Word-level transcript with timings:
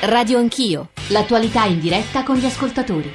Radio 0.00 0.38
Anch'io, 0.38 0.90
l'attualità 1.08 1.64
in 1.64 1.80
diretta 1.80 2.22
con 2.22 2.36
gli 2.36 2.44
ascoltatori. 2.44 3.12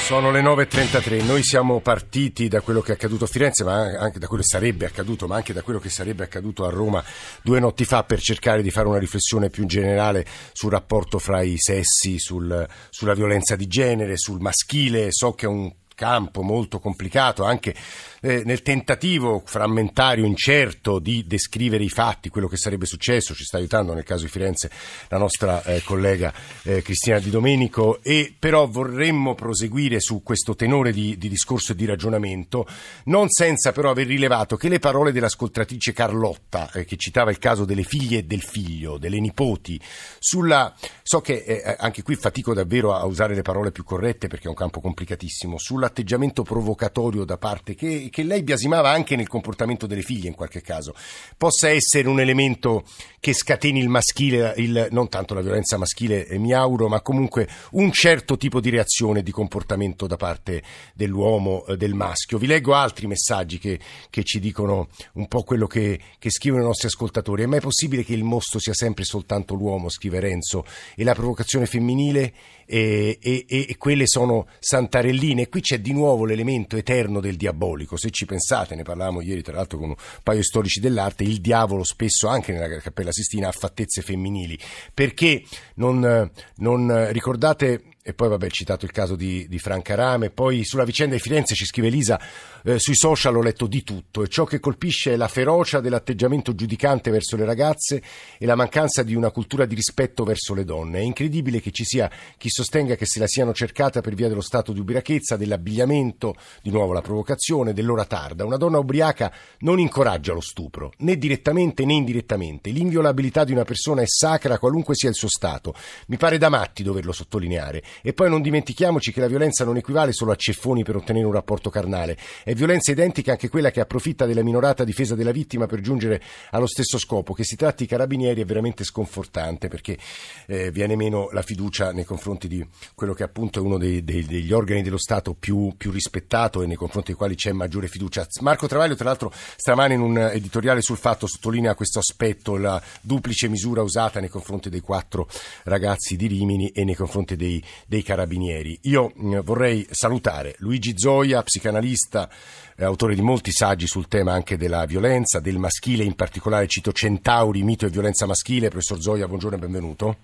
Sono 0.00 0.32
le 0.32 0.42
9.33, 0.42 1.24
noi 1.24 1.44
siamo 1.44 1.78
partiti 1.78 2.48
da 2.48 2.62
quello 2.62 2.80
che 2.80 2.90
è 2.90 2.94
accaduto 2.94 3.24
a 3.24 3.26
Firenze, 3.28 3.62
ma 3.62 3.82
anche 3.96 4.18
da 4.18 4.26
quello 4.26 4.42
che 4.42 4.48
sarebbe 4.48 4.86
accaduto, 4.86 5.28
ma 5.28 5.36
anche 5.36 5.52
da 5.52 5.62
quello 5.62 5.78
che 5.78 5.88
sarebbe 5.88 6.24
accaduto 6.24 6.66
a 6.66 6.70
Roma 6.70 7.02
due 7.42 7.60
notti 7.60 7.84
fa 7.84 8.02
per 8.02 8.20
cercare 8.20 8.60
di 8.60 8.72
fare 8.72 8.88
una 8.88 8.98
riflessione 8.98 9.50
più 9.50 9.66
generale 9.66 10.26
sul 10.52 10.72
rapporto 10.72 11.20
fra 11.20 11.42
i 11.42 11.54
sessi, 11.56 12.18
sul, 12.18 12.66
sulla 12.90 13.14
violenza 13.14 13.54
di 13.54 13.68
genere, 13.68 14.16
sul 14.16 14.40
maschile. 14.40 15.12
So 15.12 15.34
che 15.34 15.46
è 15.46 15.48
un 15.48 15.72
campo 15.94 16.42
molto 16.42 16.80
complicato, 16.80 17.44
anche 17.44 17.72
eh, 18.20 18.42
nel 18.44 18.62
tentativo 18.62 19.42
frammentario, 19.44 20.24
incerto 20.24 20.98
di 20.98 21.26
descrivere 21.26 21.84
i 21.84 21.88
fatti, 21.88 22.30
quello 22.30 22.48
che 22.48 22.56
sarebbe 22.56 22.86
successo, 22.86 23.34
ci 23.34 23.44
sta 23.44 23.58
aiutando 23.58 23.92
nel 23.92 24.04
caso 24.04 24.24
di 24.24 24.30
Firenze 24.30 24.70
la 25.08 25.18
nostra 25.18 25.62
eh, 25.64 25.82
collega 25.82 26.32
eh, 26.62 26.82
Cristina 26.82 27.18
Di 27.18 27.30
Domenico, 27.30 28.00
e 28.02 28.34
però 28.38 28.66
vorremmo 28.66 29.34
proseguire 29.34 30.00
su 30.00 30.22
questo 30.22 30.54
tenore 30.54 30.92
di, 30.92 31.18
di 31.18 31.28
discorso 31.28 31.72
e 31.72 31.74
di 31.74 31.84
ragionamento, 31.84 32.66
non 33.04 33.28
senza 33.28 33.72
però 33.72 33.90
aver 33.90 34.06
rilevato 34.06 34.56
che 34.56 34.68
le 34.68 34.78
parole 34.78 35.12
dell'ascoltatrice 35.12 35.92
Carlotta, 35.92 36.70
eh, 36.72 36.84
che 36.84 36.96
citava 36.96 37.30
il 37.30 37.38
caso 37.38 37.64
delle 37.64 37.82
figlie 37.82 38.18
e 38.18 38.24
del 38.24 38.42
figlio, 38.42 38.96
delle 38.96 39.20
nipoti, 39.20 39.80
sulla, 40.18 40.74
so 41.02 41.20
che 41.20 41.44
eh, 41.46 41.76
anche 41.78 42.02
qui 42.02 42.16
fatico 42.16 42.54
davvero 42.54 42.94
a 42.94 43.04
usare 43.04 43.34
le 43.34 43.42
parole 43.42 43.70
più 43.70 43.84
corrette 43.84 44.28
perché 44.28 44.46
è 44.46 44.48
un 44.48 44.54
campo 44.54 44.80
complicatissimo, 44.80 45.58
sulla 45.58 45.88
l'atteggiamento 45.90 46.42
provocatorio 46.44 47.24
da 47.24 47.36
parte 47.36 47.74
che, 47.74 48.08
che, 48.10 48.22
lei 48.22 48.42
biasimava 48.42 48.90
anche 48.90 49.16
nel 49.16 49.28
comportamento 49.28 49.86
delle 49.86 50.02
figlie 50.02 50.28
in 50.28 50.34
qualche 50.34 50.60
caso, 50.60 50.94
possa 51.36 51.70
essere 51.70 52.08
un 52.08 52.20
elemento 52.20 52.84
che 53.20 53.32
scateni 53.34 53.78
il 53.78 53.88
maschile, 53.88 54.54
il, 54.56 54.88
non 54.90 55.08
tanto 55.08 55.34
la 55.34 55.42
violenza 55.42 55.76
maschile, 55.76 56.26
eh, 56.26 56.38
mi 56.38 56.52
auguro, 56.52 56.88
ma 56.88 57.00
comunque 57.02 57.48
un 57.72 57.92
certo 57.92 58.36
tipo 58.36 58.60
di 58.60 58.70
reazione, 58.70 59.22
di 59.22 59.30
comportamento 59.30 60.06
da 60.06 60.16
parte 60.16 60.62
dell'uomo, 60.94 61.66
eh, 61.66 61.76
del 61.76 61.94
maschio. 61.94 62.38
Vi 62.38 62.46
leggo 62.46 62.74
altri 62.74 63.06
messaggi 63.06 63.58
che, 63.58 63.78
che 64.08 64.24
ci 64.24 64.40
dicono 64.40 64.88
un 65.14 65.28
po' 65.28 65.42
quello 65.42 65.66
che, 65.66 66.00
che 66.18 66.30
scrivono 66.30 66.62
i 66.62 66.66
nostri 66.66 66.88
ascoltatori. 66.88 67.42
È 67.42 67.46
mai 67.46 67.60
possibile 67.60 68.04
che 68.04 68.14
il 68.14 68.24
mostro 68.24 68.58
sia 68.58 68.74
sempre 68.74 69.04
soltanto 69.04 69.54
l'uomo, 69.54 69.90
scrive 69.90 70.18
Renzo, 70.20 70.64
e 70.96 71.04
la 71.04 71.14
provocazione 71.14 71.66
femminile 71.66 72.32
e, 72.66 73.18
e, 73.20 73.44
e 73.46 73.76
quelle 73.76 74.06
sono 74.06 74.46
santarelline? 74.58 75.48
Qui 75.48 75.60
c'è 75.60 75.80
di 75.80 75.92
nuovo 75.92 76.24
l'elemento 76.24 76.76
eterno 76.76 77.20
del 77.20 77.36
diabolico. 77.36 77.96
Se 78.00 78.10
ci 78.10 78.24
pensate, 78.24 78.74
ne 78.74 78.82
parlavamo 78.82 79.20
ieri 79.20 79.42
tra 79.42 79.54
l'altro 79.54 79.78
con 79.78 79.90
un 79.90 79.96
paio 80.22 80.38
di 80.38 80.44
storici 80.44 80.80
dell'arte, 80.80 81.22
il 81.22 81.42
diavolo 81.42 81.84
spesso 81.84 82.28
anche 82.28 82.52
nella 82.52 82.80
Cappella 82.80 83.12
Sistina 83.12 83.48
ha 83.48 83.52
fattezze 83.52 84.00
femminili. 84.00 84.58
Perché 84.94 85.44
non, 85.74 86.30
non 86.56 87.12
ricordate 87.12 87.82
e 88.02 88.14
poi 88.14 88.28
vabbè 88.28 88.48
citato 88.48 88.86
il 88.86 88.92
caso 88.92 89.14
di, 89.14 89.46
di 89.46 89.58
Franca 89.58 89.94
Rame, 89.94 90.30
poi 90.30 90.64
sulla 90.64 90.84
vicenda 90.84 91.14
di 91.14 91.20
Firenze 91.20 91.54
ci 91.54 91.66
scrive 91.66 91.88
Elisa, 91.88 92.18
eh, 92.64 92.78
sui 92.78 92.96
social 92.96 93.36
ho 93.36 93.42
letto 93.42 93.66
di 93.66 93.82
tutto 93.82 94.22
e 94.22 94.28
ciò 94.28 94.44
che 94.44 94.58
colpisce 94.58 95.12
è 95.12 95.16
la 95.16 95.28
ferocia 95.28 95.80
dell'atteggiamento 95.80 96.54
giudicante 96.54 97.10
verso 97.10 97.36
le 97.36 97.44
ragazze 97.44 98.02
e 98.38 98.46
la 98.46 98.54
mancanza 98.54 99.02
di 99.02 99.14
una 99.14 99.30
cultura 99.30 99.66
di 99.66 99.74
rispetto 99.74 100.24
verso 100.24 100.54
le 100.54 100.64
donne. 100.64 101.00
È 101.00 101.02
incredibile 101.02 101.60
che 101.60 101.72
ci 101.72 101.84
sia 101.84 102.10
chi 102.38 102.48
sostenga 102.48 102.94
che 102.94 103.04
se 103.04 103.18
la 103.18 103.26
siano 103.26 103.52
cercata 103.52 104.00
per 104.00 104.14
via 104.14 104.28
dello 104.28 104.40
stato 104.40 104.72
di 104.72 104.80
ubriachezza, 104.80 105.36
dell'abbigliamento, 105.36 106.34
di 106.62 106.70
nuovo 106.70 106.94
la 106.94 107.02
provocazione, 107.02 107.74
dell'ora 107.74 108.06
tarda. 108.06 108.46
Una 108.46 108.56
donna 108.56 108.78
ubriaca 108.78 109.30
non 109.58 109.78
incoraggia 109.78 110.32
lo 110.32 110.40
stupro, 110.40 110.92
né 110.98 111.18
direttamente 111.18 111.84
né 111.84 111.92
indirettamente. 111.92 112.70
L'inviolabilità 112.70 113.44
di 113.44 113.52
una 113.52 113.64
persona 113.64 114.00
è 114.00 114.06
sacra 114.06 114.58
qualunque 114.58 114.94
sia 114.94 115.10
il 115.10 115.14
suo 115.14 115.28
stato. 115.28 115.74
Mi 116.06 116.16
pare 116.16 116.38
da 116.38 116.48
matti 116.48 116.82
doverlo 116.82 117.12
sottolineare 117.12 117.82
e 118.02 118.12
poi 118.12 118.28
non 118.28 118.42
dimentichiamoci 118.42 119.12
che 119.12 119.20
la 119.20 119.28
violenza 119.28 119.64
non 119.64 119.76
equivale 119.76 120.12
solo 120.12 120.32
a 120.32 120.36
ceffoni 120.36 120.84
per 120.84 120.96
ottenere 120.96 121.26
un 121.26 121.32
rapporto 121.32 121.70
carnale, 121.70 122.16
è 122.44 122.54
violenza 122.54 122.90
identica 122.90 123.32
anche 123.32 123.48
quella 123.48 123.70
che 123.70 123.80
approfitta 123.80 124.26
della 124.26 124.42
minorata 124.42 124.84
difesa 124.84 125.14
della 125.14 125.32
vittima 125.32 125.66
per 125.66 125.80
giungere 125.80 126.22
allo 126.50 126.66
stesso 126.66 126.98
scopo. 126.98 127.34
Che 127.34 127.44
si 127.44 127.56
tratti 127.56 127.84
di 127.84 127.88
carabinieri 127.88 128.40
è 128.40 128.44
veramente 128.44 128.84
sconfortante 128.84 129.68
perché 129.68 129.98
eh, 130.46 130.70
viene 130.70 130.96
meno 130.96 131.28
la 131.32 131.42
fiducia 131.42 131.92
nei 131.92 132.04
confronti 132.04 132.48
di 132.48 132.64
quello 132.94 133.14
che 133.14 133.22
appunto 133.22 133.58
è 133.58 133.62
uno 133.62 133.78
dei, 133.78 134.04
dei, 134.04 134.24
degli 134.24 134.52
organi 134.52 134.82
dello 134.82 134.98
Stato 134.98 135.34
più, 135.34 135.74
più, 135.76 135.90
rispettato 135.90 136.62
e 136.62 136.66
nei 136.66 136.76
confronti 136.76 137.08
dei 137.08 137.16
quali 137.16 137.34
c'è 137.34 137.52
maggiore 137.52 137.88
fiducia. 137.88 138.26
Marco 138.40 138.66
Travaglio, 138.66 138.94
tra 138.94 139.06
l'altro, 139.06 139.32
stamane 139.32 139.94
in 139.94 140.00
un 140.00 140.18
editoriale 140.18 140.82
sul 140.82 140.96
fatto 140.96 141.26
sottolinea 141.26 141.74
questo 141.74 141.98
aspetto, 141.98 142.56
la 142.56 142.80
duplice 143.00 143.48
misura 143.48 143.82
usata 143.82 144.20
nei 144.20 144.28
confronti 144.28 144.68
dei 144.68 144.80
quattro 144.80 145.28
ragazzi 145.64 146.16
di 146.16 146.26
Rimini 146.26 146.68
e 146.68 146.84
nei 146.84 146.94
confronti 146.94 147.36
dei, 147.36 147.62
dei 147.86 148.02
carabinieri. 148.02 148.78
Io 148.82 149.12
mm, 149.18 149.38
vorrei 149.40 149.86
salutare 149.90 150.54
Luigi 150.58 150.94
Zoia, 150.96 151.42
psicanalista, 151.42 152.28
eh, 152.76 152.84
autore 152.84 153.14
di 153.14 153.22
molti 153.22 153.52
saggi 153.52 153.86
sul 153.86 154.08
tema 154.08 154.32
anche 154.32 154.56
della 154.56 154.84
violenza, 154.86 155.40
del 155.40 155.58
maschile, 155.58 156.04
in 156.04 156.14
particolare 156.14 156.66
cito 156.66 156.92
Centauri, 156.92 157.62
mito 157.62 157.86
e 157.86 157.90
violenza 157.90 158.26
maschile. 158.26 158.68
Professor 158.68 159.00
Zoia, 159.00 159.26
buongiorno 159.26 159.56
e 159.56 159.60
benvenuto. 159.60 160.16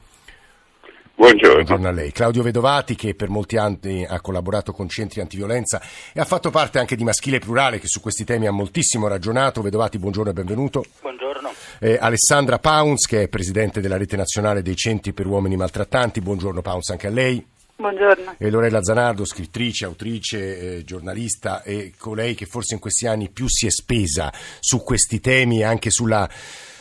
Buongiorno. 1.16 1.54
Buongiorno. 1.54 1.88
a 1.88 1.92
lei. 1.92 2.12
Claudio 2.12 2.42
Vedovati 2.42 2.94
che 2.94 3.14
per 3.14 3.30
molti 3.30 3.56
anni 3.56 4.04
ha 4.04 4.20
collaborato 4.20 4.72
con 4.72 4.86
centri 4.86 5.22
antiviolenza 5.22 5.80
e 6.12 6.20
ha 6.20 6.26
fatto 6.26 6.50
parte 6.50 6.78
anche 6.78 6.94
di 6.94 7.04
Maschile 7.04 7.38
Plurale 7.38 7.80
che 7.80 7.86
su 7.88 8.00
questi 8.00 8.24
temi 8.24 8.46
ha 8.46 8.50
moltissimo 8.50 9.08
ragionato. 9.08 9.62
Vedovati, 9.62 9.98
buongiorno 9.98 10.30
e 10.30 10.34
benvenuto. 10.34 10.84
Buongiorno. 11.00 11.52
Eh, 11.80 11.96
Alessandra 11.98 12.58
Pauns 12.58 13.06
che 13.06 13.22
è 13.22 13.28
presidente 13.28 13.80
della 13.80 13.96
rete 13.96 14.16
nazionale 14.16 14.60
dei 14.60 14.76
centri 14.76 15.14
per 15.14 15.26
uomini 15.26 15.56
maltrattanti. 15.56 16.20
Buongiorno 16.20 16.60
Pauns 16.60 16.90
anche 16.90 17.06
a 17.06 17.10
lei. 17.10 17.44
Buongiorno. 17.76 18.34
E 18.36 18.50
Lorella 18.50 18.82
Zanardo, 18.82 19.24
scrittrice, 19.24 19.86
autrice, 19.86 20.76
eh, 20.78 20.84
giornalista 20.84 21.62
e 21.62 21.92
colei 21.96 22.34
che 22.34 22.44
forse 22.44 22.74
in 22.74 22.80
questi 22.80 23.06
anni 23.06 23.30
più 23.30 23.48
si 23.48 23.66
è 23.66 23.70
spesa 23.70 24.30
su 24.60 24.82
questi 24.82 25.20
temi 25.20 25.60
e 25.60 25.64
anche 25.64 25.90
sulla, 25.90 26.28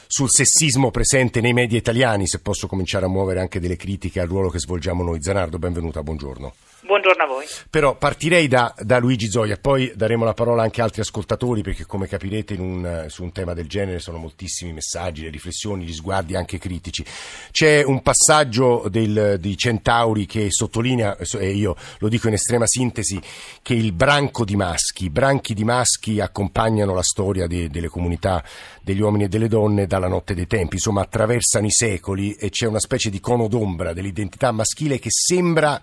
sul 0.08 0.30
sessismo 0.30 0.92
presente 0.92 1.42
nei 1.42 1.54
media 1.54 1.78
italiani, 1.78 2.28
se 2.28 2.40
posso 2.40 2.68
cominciare 2.68 3.06
a 3.06 3.10
muovere 3.10 3.40
anche 3.40 3.60
delle 3.60 3.76
critiche 3.76 4.20
al 4.20 4.28
ruolo 4.28 4.50
che 4.50 4.60
svolgiamo 4.60 5.04
noi. 5.04 5.22
Zanardo, 5.22 5.58
benvenuta, 5.58 6.04
buongiorno. 6.04 6.54
Buongiorno 6.85 7.23
a 7.23 7.25
voi. 7.25 7.46
Però 7.68 7.97
partirei 7.97 8.47
da, 8.47 8.72
da, 8.78 9.00
Luigi 9.00 9.28
Zoia, 9.28 9.57
poi 9.57 9.91
daremo 9.96 10.23
la 10.23 10.35
parola 10.35 10.62
anche 10.62 10.81
a 10.81 10.84
altri 10.84 11.01
ascoltatori 11.01 11.63
perché 11.63 11.84
come 11.88 12.07
capirete 12.07 12.53
un, 12.53 13.06
su 13.07 13.23
un 13.23 13.31
tema 13.31 13.56
del 13.56 13.68
genere 13.68 13.97
sono 13.97 14.19
moltissimi 14.19 14.72
messaggi, 14.72 15.23
le 15.23 15.31
riflessioni, 15.31 15.84
gli 15.84 15.94
sguardi 15.94 16.35
anche 16.35 16.59
critici. 16.59 17.03
C'è 17.50 17.84
un 17.84 18.03
passaggio 18.03 18.85
del, 18.88 19.38
di 19.40 19.57
Centauri 19.57 20.28
che 20.28 20.51
sottolinea, 20.51 21.18
e 21.40 21.50
io 21.53 21.75
lo 21.97 22.07
dico 22.07 22.28
in 22.28 22.35
estrema 22.35 22.68
sintesi, 22.68 23.19
che 23.63 23.73
il 23.73 23.91
branco 23.91 24.46
di 24.46 24.56
maschi, 24.56 25.09
branchi 25.09 25.56
di 25.56 25.63
maschi 25.63 26.19
accompagnano 26.19 26.94
la 26.94 27.02
storia 27.02 27.47
de, 27.47 27.67
delle 27.67 27.88
comunità 27.88 28.44
degli 28.84 29.02
uomini 29.02 29.23
e 29.23 29.28
delle 29.28 29.47
donne 29.47 29.88
dalla 29.88 30.07
notte 30.07 30.35
dei 30.35 30.46
tempi, 30.46 30.75
insomma 30.75 31.02
attraversano 31.02 31.66
i 31.66 31.72
secoli 31.72 32.35
e 32.35 32.52
c'è 32.52 32.67
una 32.67 32.79
specie 32.79 33.09
di 33.09 33.19
cono 33.19 33.47
d'ombra 33.47 33.91
dell'identità 33.91 34.52
maschile 34.52 35.00
che 35.00 35.09
sembra 35.09 35.81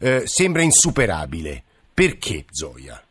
eh, 0.00 0.22
sembra 0.26 0.62
insuperabile. 0.62 1.62
Perché 1.92 2.44
Zoya? 2.50 3.02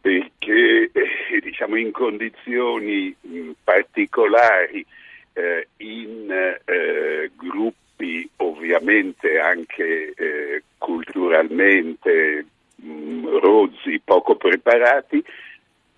Perché 0.00 0.90
eh, 0.92 1.40
diciamo 1.40 1.76
in 1.76 1.90
condizioni 1.90 3.14
mh, 3.18 3.50
particolari, 3.64 4.84
eh, 5.32 5.68
in 5.78 6.30
eh, 6.30 7.30
gruppi 7.34 8.28
ovviamente 8.36 9.38
anche 9.38 10.12
eh, 10.14 10.62
culturalmente 10.76 12.44
mh, 12.76 13.38
rozzi, 13.40 14.00
poco 14.04 14.36
preparati, 14.36 15.24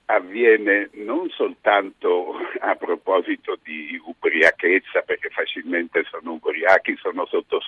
avviene 0.07 0.91
non 0.95 1.29
soltanto 1.31 2.35
a 2.61 2.75
proposito 2.77 3.59
di 3.63 4.01
ubriachezza, 4.05 5.03
perché 5.03 5.29
facilmente 5.31 6.05
sono 6.09 6.33
ubriachi, 6.33 6.97
sono 6.97 7.27
sotto 7.27 7.61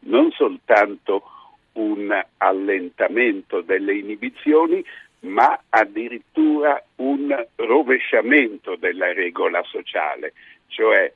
non 0.00 0.30
soltanto 0.32 1.24
un 1.74 2.24
allentamento 2.38 3.60
delle 3.60 3.94
inibizioni, 3.94 4.84
ma 5.20 5.58
addirittura 5.68 6.82
un 6.96 7.46
rovesciamento 7.56 8.76
della 8.76 9.12
regola 9.12 9.62
sociale, 9.64 10.32
cioè 10.68 11.12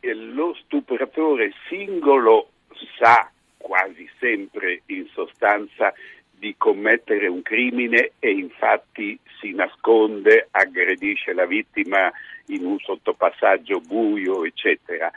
lo 0.00 0.54
stupratore 0.54 1.52
singolo 1.68 2.50
sa 2.98 3.30
quasi 3.56 4.08
sempre 4.18 4.82
in 4.86 5.08
sostanza 5.08 5.92
di 6.38 6.54
commettere 6.56 7.26
un 7.26 7.42
crimine 7.42 8.12
e 8.18 8.30
infatti 8.30 9.18
si 9.40 9.52
nasconde, 9.52 10.48
aggredisce 10.50 11.32
la 11.32 11.46
vittima 11.46 12.10
in 12.46 12.64
un 12.64 12.78
sottopassaggio 12.78 13.80
buio, 13.80 14.44
eccetera. 14.44 15.10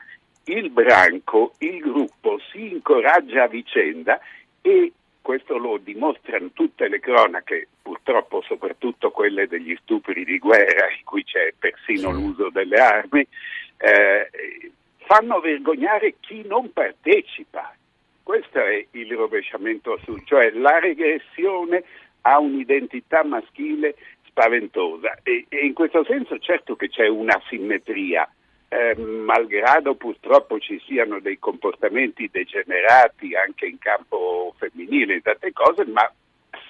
Il 0.45 0.69
branco, 0.71 1.53
il 1.59 1.79
gruppo 1.79 2.39
si 2.51 2.71
incoraggia 2.71 3.43
a 3.43 3.47
vicenda 3.47 4.19
e 4.61 4.91
questo 5.21 5.57
lo 5.57 5.77
dimostrano 5.77 6.49
tutte 6.53 6.87
le 6.87 6.99
cronache, 6.99 7.67
purtroppo 7.81 8.41
soprattutto 8.41 9.11
quelle 9.11 9.47
degli 9.47 9.77
stupri 9.81 10.23
di 10.23 10.39
guerra, 10.39 10.89
in 10.89 11.03
cui 11.03 11.23
c'è 11.23 11.53
persino 11.57 12.11
l'uso 12.11 12.49
delle 12.49 12.79
armi, 12.79 13.27
eh, 13.77 14.71
fanno 15.05 15.39
vergognare 15.39 16.15
chi 16.19 16.43
non 16.47 16.73
partecipa. 16.73 17.75
Questo 18.29 18.59
è 18.59 18.85
il 18.91 19.11
rovesciamento 19.15 19.93
assurdo, 19.93 20.21
cioè 20.23 20.51
la 20.51 20.77
regressione 20.77 21.83
ha 22.21 22.37
un'identità 22.37 23.23
maschile 23.23 23.95
spaventosa 24.27 25.17
e, 25.23 25.47
e 25.49 25.65
in 25.65 25.73
questo 25.73 26.05
senso 26.05 26.37
certo 26.37 26.75
che 26.75 26.89
c'è 26.89 27.07
una 27.07 27.41
simmetria, 27.49 28.31
eh, 28.67 28.95
malgrado 28.95 29.95
purtroppo 29.95 30.59
ci 30.59 30.79
siano 30.85 31.19
dei 31.19 31.39
comportamenti 31.39 32.29
degenerati 32.31 33.33
anche 33.33 33.65
in 33.65 33.79
campo 33.79 34.53
femminile 34.59 35.15
in 35.15 35.21
tante 35.23 35.51
cose, 35.51 35.85
ma 35.85 36.07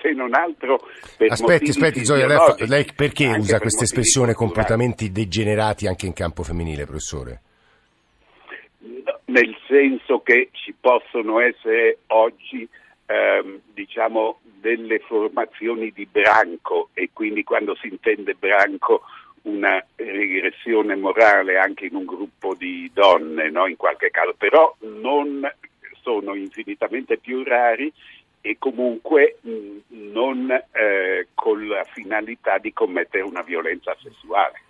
se 0.01 0.11
non 0.11 0.33
altro 0.35 0.79
aspetti, 1.27 1.71
aspetti, 1.71 2.06
Zoya, 2.06 2.25
lei, 2.25 2.67
lei 2.69 2.88
perché 2.95 3.27
usa 3.38 3.56
per 3.56 3.63
questa 3.63 3.83
espressione 3.83 4.33
comportamenti 4.33 5.11
degenerati 5.11 5.88
anche 5.88 6.06
in 6.06 6.13
campo 6.13 6.41
femminile, 6.41 6.85
professore? 6.85 7.41
Nel 9.30 9.56
senso 9.68 10.22
che 10.22 10.50
ci 10.54 10.74
possono 10.74 11.40
essere 11.40 12.00
oggi 12.08 12.68
ehm, 13.06 13.60
diciamo 13.74 14.40
delle 14.42 14.98
formazioni 15.00 15.92
di 15.92 16.08
branco 16.12 16.90
e 16.94 17.12
quindi 17.14 17.44
quando 17.44 17.76
si 17.76 17.90
intende 17.90 18.34
branco 18.34 19.04
una 19.44 19.86
regressione 19.96 20.96
morale 20.96 21.60
anche 21.60 21.86
in 21.86 21.96
un 21.96 22.06
gruppo 22.06 22.56
di 22.56 22.90
donne, 22.92 23.52
no? 23.52 23.68
in 23.68 23.78
qualche 23.78 24.10
caso, 24.10 24.34
però 24.36 24.76
non 24.80 25.48
sono 26.02 26.34
infinitamente 26.34 27.18
più 27.18 27.44
rari 27.44 27.94
e 28.41 28.57
comunque 28.57 29.38
mh, 29.41 29.51
non 30.12 30.50
eh, 30.51 31.27
con 31.33 31.68
la 31.68 31.83
finalità 31.83 32.57
di 32.57 32.71
commettere 32.74 33.24
una 33.24 33.41
violenza 33.41 33.95
sessuale. 34.01 34.62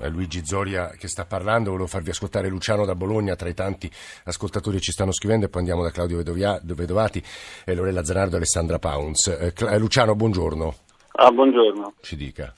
È 0.00 0.08
Luigi 0.08 0.44
Zoria 0.44 0.88
che 0.98 1.08
sta 1.08 1.26
parlando, 1.26 1.70
volevo 1.70 1.88
farvi 1.88 2.10
ascoltare 2.10 2.48
Luciano 2.48 2.86
da 2.86 2.94
Bologna 2.94 3.36
tra 3.36 3.48
i 3.48 3.54
tanti 3.54 3.90
ascoltatori 4.24 4.76
che 4.76 4.82
ci 4.82 4.92
stanno 4.92 5.12
scrivendo 5.12 5.46
e 5.46 5.48
poi 5.50 5.60
andiamo 5.60 5.82
da 5.82 5.90
Claudio 5.90 6.16
Vedovia, 6.16 6.58
Vedovati, 6.62 7.22
eh, 7.66 7.74
Lorella 7.74 8.04
Zanardo 8.04 8.34
e 8.34 8.36
Alessandra 8.36 8.78
Pauns. 8.78 9.26
Eh, 9.28 9.52
Cla- 9.52 9.76
Luciano, 9.76 10.14
buongiorno. 10.14 10.74
Ah, 11.12 11.30
buongiorno. 11.30 11.94
Ci 12.00 12.16
dica. 12.16 12.54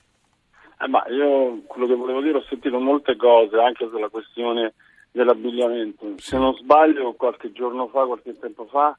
Eh, 0.79 0.87
ma 0.87 1.03
io 1.09 1.61
quello 1.67 1.87
che 1.87 1.95
volevo 1.95 2.21
dire 2.21 2.37
ho 2.37 2.45
sentito 2.47 2.79
molte 2.79 3.15
cose 3.17 3.57
anche 3.57 3.87
sulla 3.89 4.09
questione 4.09 4.73
dell'abbigliamento. 5.11 6.13
Se 6.17 6.37
non 6.37 6.53
sbaglio, 6.53 7.13
qualche 7.13 7.51
giorno 7.51 7.87
fa, 7.87 8.05
qualche 8.05 8.37
tempo 8.39 8.65
fa, 8.65 8.97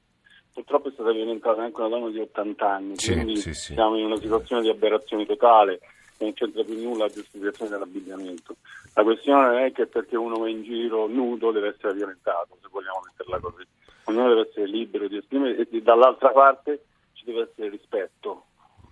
purtroppo 0.59 0.89
è 0.89 0.93
stata 0.93 1.13
violentata 1.13 1.63
anche 1.63 1.81
una 1.81 1.89
donna 1.89 2.11
di 2.11 2.19
80 2.19 2.69
anni, 2.69 2.97
Sì, 2.99 3.13
quindi 3.13 3.37
sì, 3.37 3.55
sì. 3.55 3.75
siamo 3.75 3.97
in 3.97 4.07
una 4.07 4.17
situazione 4.17 4.63
di 4.63 4.69
aberrazione 4.69 5.25
totale, 5.25 5.79
non 6.19 6.33
c'entra 6.33 6.65
più 6.65 6.83
nulla 6.83 7.05
la 7.05 7.13
giustificazione 7.13 7.71
dell'abbigliamento. 7.71 8.57
La 8.95 9.05
questione 9.05 9.47
non 9.47 9.59
è 9.59 9.71
che 9.71 9.87
perché 9.87 10.17
uno 10.17 10.37
va 10.37 10.49
in 10.49 10.65
giro 10.65 11.07
nudo 11.07 11.53
deve 11.53 11.69
essere 11.69 11.95
violentato, 11.95 12.57
se 12.61 12.67
vogliamo 12.73 13.03
metterla 13.07 13.39
così. 13.39 13.65
Ognuno 14.07 14.29
deve 14.31 14.49
essere 14.49 14.67
libero 14.67 15.07
di 15.07 15.19
esprimere 15.19 15.57
e 15.57 15.81
dall'altra 15.81 16.31
parte 16.31 16.83
ci 17.13 17.25
deve 17.25 17.43
essere 17.43 17.69
rispetto, 17.69 18.47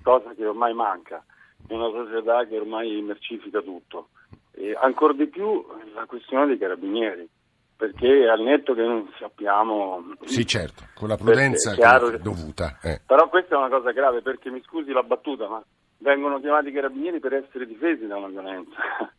cosa 0.04 0.34
che 0.34 0.46
ormai 0.46 0.72
manca 0.72 1.24
in 1.68 1.80
una 1.80 1.90
società 1.90 2.46
che 2.46 2.58
ormai 2.58 3.00
mercifica 3.02 3.60
tutto. 3.60 4.10
E 4.52 4.76
ancora 4.80 5.14
di 5.14 5.26
più 5.26 5.66
la 5.94 6.06
questione 6.06 6.46
dei 6.46 6.58
carabinieri, 6.58 7.28
perché 7.76 8.26
al 8.28 8.40
netto 8.40 8.74
che 8.74 8.82
non 8.82 9.08
sappiamo... 9.18 10.14
Sì, 10.24 10.46
certo, 10.46 10.84
con 10.94 11.08
la 11.08 11.16
prudenza 11.16 11.72
è 11.72 11.74
che- 11.74 12.10
che- 12.12 12.18
dovuta. 12.22 12.78
eh. 12.82 13.00
Però 13.06 13.28
questa 13.28 13.54
è 13.54 13.58
una 13.58 13.68
cosa 13.68 13.92
grave 13.92 14.22
perché 14.22 14.50
mi 14.50 14.62
scusi 14.62 14.92
la 14.92 15.02
battuta, 15.02 15.46
ma 15.48 15.62
vengono 15.98 16.40
chiamati 16.40 16.68
i 16.68 16.72
carabinieri 16.72 17.20
per 17.20 17.34
essere 17.34 17.66
difesi 17.66 18.06
da 18.06 18.16
una 18.16 18.28
violenza. 18.28 18.76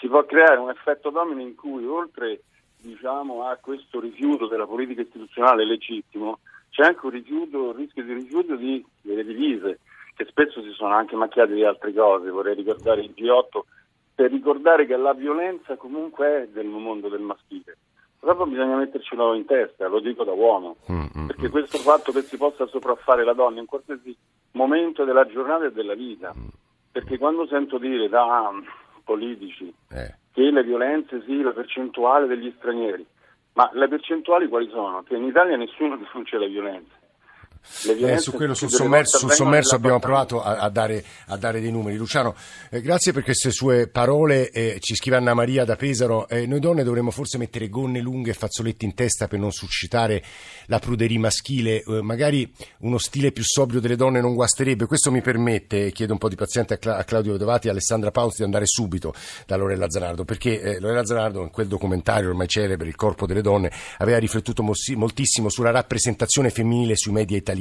si 0.00 0.06
può 0.06 0.24
creare 0.24 0.58
un 0.58 0.70
effetto 0.70 1.10
domino 1.10 1.40
in 1.40 1.54
cui 1.56 1.84
oltre 1.86 2.42
diciamo, 2.80 3.44
a 3.44 3.56
questo 3.60 3.98
rifiuto 4.00 4.46
della 4.46 4.66
politica 4.66 5.00
istituzionale 5.02 5.64
legittimo, 5.64 6.38
c'è 6.70 6.84
anche 6.84 7.04
un 7.04 7.10
rifiuto, 7.10 7.64
un 7.64 7.76
rischio 7.76 8.04
di 8.04 8.12
rifiuto 8.12 8.54
di, 8.54 8.84
delle 9.00 9.24
divise, 9.24 9.80
che 10.14 10.24
spesso 10.26 10.62
si 10.62 10.70
sono 10.72 10.94
anche 10.94 11.16
macchiate 11.16 11.54
di 11.54 11.64
altre 11.64 11.92
cose. 11.92 12.30
Vorrei 12.30 12.54
ricordare 12.54 13.00
il 13.00 13.12
G8 13.16 13.60
per 14.14 14.30
ricordare 14.30 14.86
che 14.86 14.96
la 14.96 15.12
violenza 15.14 15.76
comunque 15.76 16.42
è 16.42 16.46
del 16.48 16.66
mondo 16.66 17.08
del 17.08 17.20
maschile. 17.20 17.76
Proprio 18.20 18.46
bisogna 18.46 18.76
mettercelo 18.76 19.34
in 19.34 19.44
testa, 19.44 19.86
lo 19.86 20.00
dico 20.00 20.24
da 20.24 20.32
uomo, 20.32 20.76
Mm, 20.90 21.06
mm, 21.16 21.26
perché 21.26 21.48
questo 21.50 21.78
fatto 21.78 22.10
che 22.12 22.22
si 22.22 22.36
possa 22.36 22.66
sopraffare 22.66 23.24
la 23.24 23.32
donna 23.32 23.60
in 23.60 23.66
qualsiasi 23.66 24.14
momento 24.52 25.04
della 25.04 25.24
giornata 25.26 25.66
e 25.66 25.72
della 25.72 25.94
vita, 25.94 26.34
perché 26.90 27.16
quando 27.16 27.46
sento 27.46 27.78
dire 27.78 28.08
da 28.08 28.50
politici 29.04 29.72
eh. 29.90 30.14
che 30.32 30.50
le 30.50 30.64
violenze 30.64 31.22
sì, 31.24 31.40
la 31.42 31.52
percentuale 31.52 32.26
degli 32.26 32.52
stranieri, 32.58 33.06
ma 33.54 33.70
le 33.72 33.88
percentuali 33.88 34.48
quali 34.48 34.68
sono? 34.68 35.02
Che 35.02 35.16
in 35.16 35.24
Italia 35.24 35.56
nessuno 35.56 35.96
denuncia 35.98 36.38
le 36.38 36.48
violenze. 36.48 36.97
Eh, 37.86 38.18
su 38.18 38.32
quello 38.32 38.54
sul 38.54 38.70
sommerso, 38.70 39.18
sul 39.18 39.32
sommerso 39.32 39.74
abbiamo 39.76 40.00
provato 40.00 40.42
a, 40.42 40.56
a 40.56 40.68
dare, 40.68 41.04
a 41.26 41.36
dare 41.36 41.60
dei 41.60 41.70
numeri. 41.70 41.96
Luciano, 41.96 42.34
eh, 42.70 42.80
grazie 42.80 43.12
per 43.12 43.22
queste 43.22 43.50
sue 43.50 43.86
parole. 43.86 44.50
eh, 44.50 44.78
ci 44.80 44.94
scrive 44.94 45.16
Anna 45.16 45.34
Maria 45.34 45.64
da 45.64 45.76
Pesaro. 45.76 46.28
eh, 46.28 46.46
noi 46.46 46.58
donne 46.60 46.82
dovremmo 46.82 47.10
forse 47.10 47.38
mettere 47.38 47.68
gonne 47.68 48.00
lunghe 48.00 48.30
e 48.30 48.34
fazzoletti 48.34 48.84
in 48.84 48.94
testa 48.94 49.28
per 49.28 49.38
non 49.38 49.52
suscitare 49.52 50.22
la 50.66 50.78
pruderia 50.78 51.20
maschile. 51.20 51.82
Eh, 51.82 52.02
magari 52.02 52.50
uno 52.78 52.98
stile 52.98 53.30
più 53.30 53.44
sobrio 53.44 53.80
delle 53.80 53.96
donne 53.96 54.20
non 54.20 54.34
guasterebbe. 54.34 54.86
Questo 54.86 55.10
mi 55.10 55.20
permette, 55.20 55.92
chiedo 55.92 56.12
un 56.12 56.18
po' 56.18 56.28
di 56.28 56.36
pazienza 56.36 56.74
a, 56.74 56.78
Cla- 56.78 56.96
a 56.96 57.04
Claudio 57.04 57.32
Vedovati 57.32 57.68
e 57.68 57.70
Alessandra 57.70 58.10
Paus 58.10 58.36
di 58.36 58.42
andare 58.42 58.66
subito 58.66 59.14
da 59.46 59.56
Lorella 59.56 59.88
Zanardo, 59.88 60.24
perché 60.24 60.60
eh, 60.60 60.80
Lorella 60.80 61.04
Zanardo 61.04 61.42
in 61.42 61.50
quel 61.50 61.68
documentario 61.68 62.30
ormai 62.30 62.48
celebre, 62.48 62.88
Il 62.88 62.96
corpo 62.96 63.26
delle 63.26 63.42
donne, 63.42 63.70
aveva 63.98 64.18
riflettuto 64.18 64.62
moltissimo 64.62 65.48
sulla 65.48 65.70
rappresentazione 65.70 66.50
femminile 66.50 66.96
sui 66.96 67.12
media 67.12 67.36
italiani. 67.36 67.57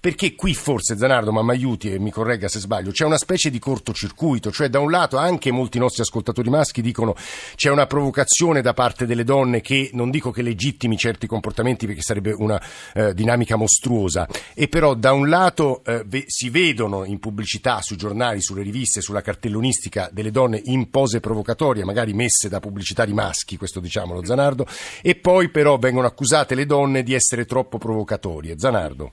Perché 0.00 0.34
qui 0.34 0.54
forse 0.54 0.96
Zanardo, 0.96 1.32
ma 1.32 1.42
mi 1.42 1.50
aiuti 1.50 1.92
e 1.92 1.98
mi 1.98 2.10
corregga 2.10 2.48
se 2.48 2.58
sbaglio, 2.60 2.90
c'è 2.90 3.04
una 3.04 3.18
specie 3.18 3.50
di 3.50 3.58
cortocircuito, 3.58 4.50
cioè 4.50 4.68
da 4.68 4.78
un 4.78 4.90
lato 4.90 5.16
anche 5.16 5.50
molti 5.50 5.78
nostri 5.78 6.02
ascoltatori 6.02 6.50
maschi 6.50 6.82
dicono 6.82 7.14
c'è 7.54 7.70
una 7.70 7.86
provocazione 7.86 8.60
da 8.60 8.74
parte 8.74 9.06
delle 9.06 9.24
donne 9.24 9.60
che 9.60 9.90
non 9.92 10.10
dico 10.10 10.30
che 10.30 10.42
legittimi 10.42 10.96
certi 10.96 11.26
comportamenti 11.26 11.86
perché 11.86 12.02
sarebbe 12.02 12.32
una 12.32 12.60
eh, 12.94 13.14
dinamica 13.14 13.56
mostruosa, 13.56 14.28
e 14.54 14.68
però 14.68 14.94
da 14.94 15.12
un 15.12 15.28
lato 15.28 15.82
eh, 15.84 16.24
si 16.26 16.50
vedono 16.50 17.04
in 17.04 17.18
pubblicità, 17.18 17.80
sui 17.80 17.96
giornali, 17.96 18.40
sulle 18.40 18.62
riviste, 18.62 19.00
sulla 19.00 19.20
cartellonistica 19.20 20.08
delle 20.12 20.30
donne 20.30 20.60
in 20.64 20.90
pose 20.90 21.20
provocatorie, 21.20 21.84
magari 21.84 22.12
messe 22.12 22.48
da 22.48 22.60
pubblicitari 22.60 23.12
maschi, 23.12 23.56
questo 23.56 23.80
diciamolo 23.80 24.24
Zanardo, 24.24 24.66
e 25.02 25.14
poi 25.14 25.48
però 25.50 25.78
vengono 25.78 26.06
accusate 26.06 26.54
le 26.54 26.66
donne 26.66 27.02
di 27.02 27.14
essere 27.14 27.44
troppo 27.44 27.78
provocatorie. 27.78 28.58
Zanardo. 28.58 29.10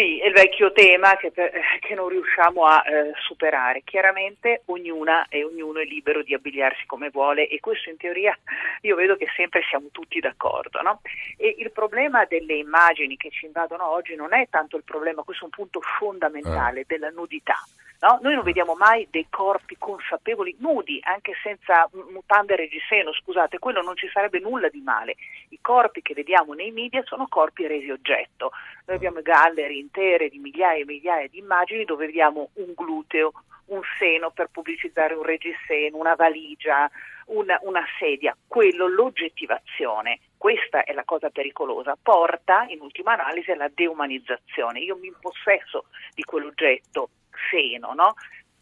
Sì, 0.00 0.18
è 0.18 0.28
il 0.28 0.32
vecchio 0.32 0.72
tema 0.72 1.14
che, 1.18 1.30
per- 1.30 1.52
che 1.78 1.94
non 1.94 2.08
riusciamo 2.08 2.64
a 2.64 2.82
eh, 2.86 3.12
superare. 3.20 3.82
Chiaramente 3.84 4.62
ognuna 4.64 5.26
e 5.28 5.44
ognuno 5.44 5.78
è 5.80 5.84
libero 5.84 6.22
di 6.22 6.32
abbigliarsi 6.32 6.86
come 6.86 7.10
vuole 7.10 7.48
e 7.48 7.60
questo 7.60 7.90
in 7.90 7.98
teoria 7.98 8.34
io 8.80 8.96
vedo 8.96 9.16
che 9.16 9.26
sempre 9.36 9.60
siamo 9.68 9.88
tutti 9.92 10.18
d'accordo. 10.18 10.80
No? 10.80 11.02
E 11.36 11.54
il 11.58 11.70
problema 11.70 12.24
delle 12.24 12.54
immagini 12.54 13.18
che 13.18 13.28
ci 13.28 13.44
invadono 13.44 13.90
oggi 13.90 14.14
non 14.14 14.32
è 14.32 14.48
tanto 14.48 14.78
il 14.78 14.84
problema, 14.84 15.22
questo 15.22 15.42
è 15.42 15.48
un 15.48 15.52
punto 15.52 15.82
fondamentale 15.98 16.84
della 16.86 17.10
nudità. 17.10 17.62
No? 18.02 18.18
Noi 18.22 18.34
non 18.34 18.44
vediamo 18.44 18.74
mai 18.74 19.06
dei 19.10 19.26
corpi 19.28 19.76
consapevoli 19.78 20.56
nudi, 20.58 21.00
anche 21.02 21.34
senza 21.42 21.88
mutande 22.10 22.56
reggiseno, 22.56 23.12
scusate, 23.12 23.58
quello 23.58 23.82
non 23.82 23.94
ci 23.94 24.08
sarebbe 24.10 24.38
nulla 24.38 24.70
di 24.70 24.80
male. 24.80 25.16
I 25.50 25.58
corpi 25.60 26.00
che 26.00 26.14
vediamo 26.14 26.54
nei 26.54 26.70
media 26.70 27.02
sono 27.04 27.26
corpi 27.28 27.66
resi 27.66 27.90
oggetto. 27.90 28.52
Noi 28.86 28.96
abbiamo 28.96 29.20
gallery 29.20 29.78
intere 29.78 30.30
di 30.30 30.38
migliaia 30.38 30.80
e 30.80 30.86
migliaia 30.86 31.28
di 31.28 31.38
immagini 31.38 31.84
dove 31.84 32.06
vediamo 32.06 32.48
un 32.54 32.72
gluteo, 32.74 33.32
un 33.66 33.82
seno 33.98 34.30
per 34.30 34.48
pubblicizzare 34.50 35.12
un 35.12 35.22
reggiseno, 35.22 35.98
una 35.98 36.14
valigia, 36.14 36.90
una, 37.26 37.58
una 37.64 37.84
sedia. 37.98 38.34
Quello, 38.46 38.88
l'oggettivazione, 38.88 40.20
questa 40.38 40.84
è 40.84 40.94
la 40.94 41.04
cosa 41.04 41.28
pericolosa, 41.28 41.98
porta 42.00 42.64
in 42.68 42.80
ultima 42.80 43.12
analisi 43.12 43.50
alla 43.50 43.68
deumanizzazione. 43.68 44.80
Io 44.80 44.96
mi 44.96 45.08
impossesso 45.08 45.84
di 46.14 46.24
quell'oggetto 46.24 47.10
seno, 47.50 47.92
no? 47.94 48.14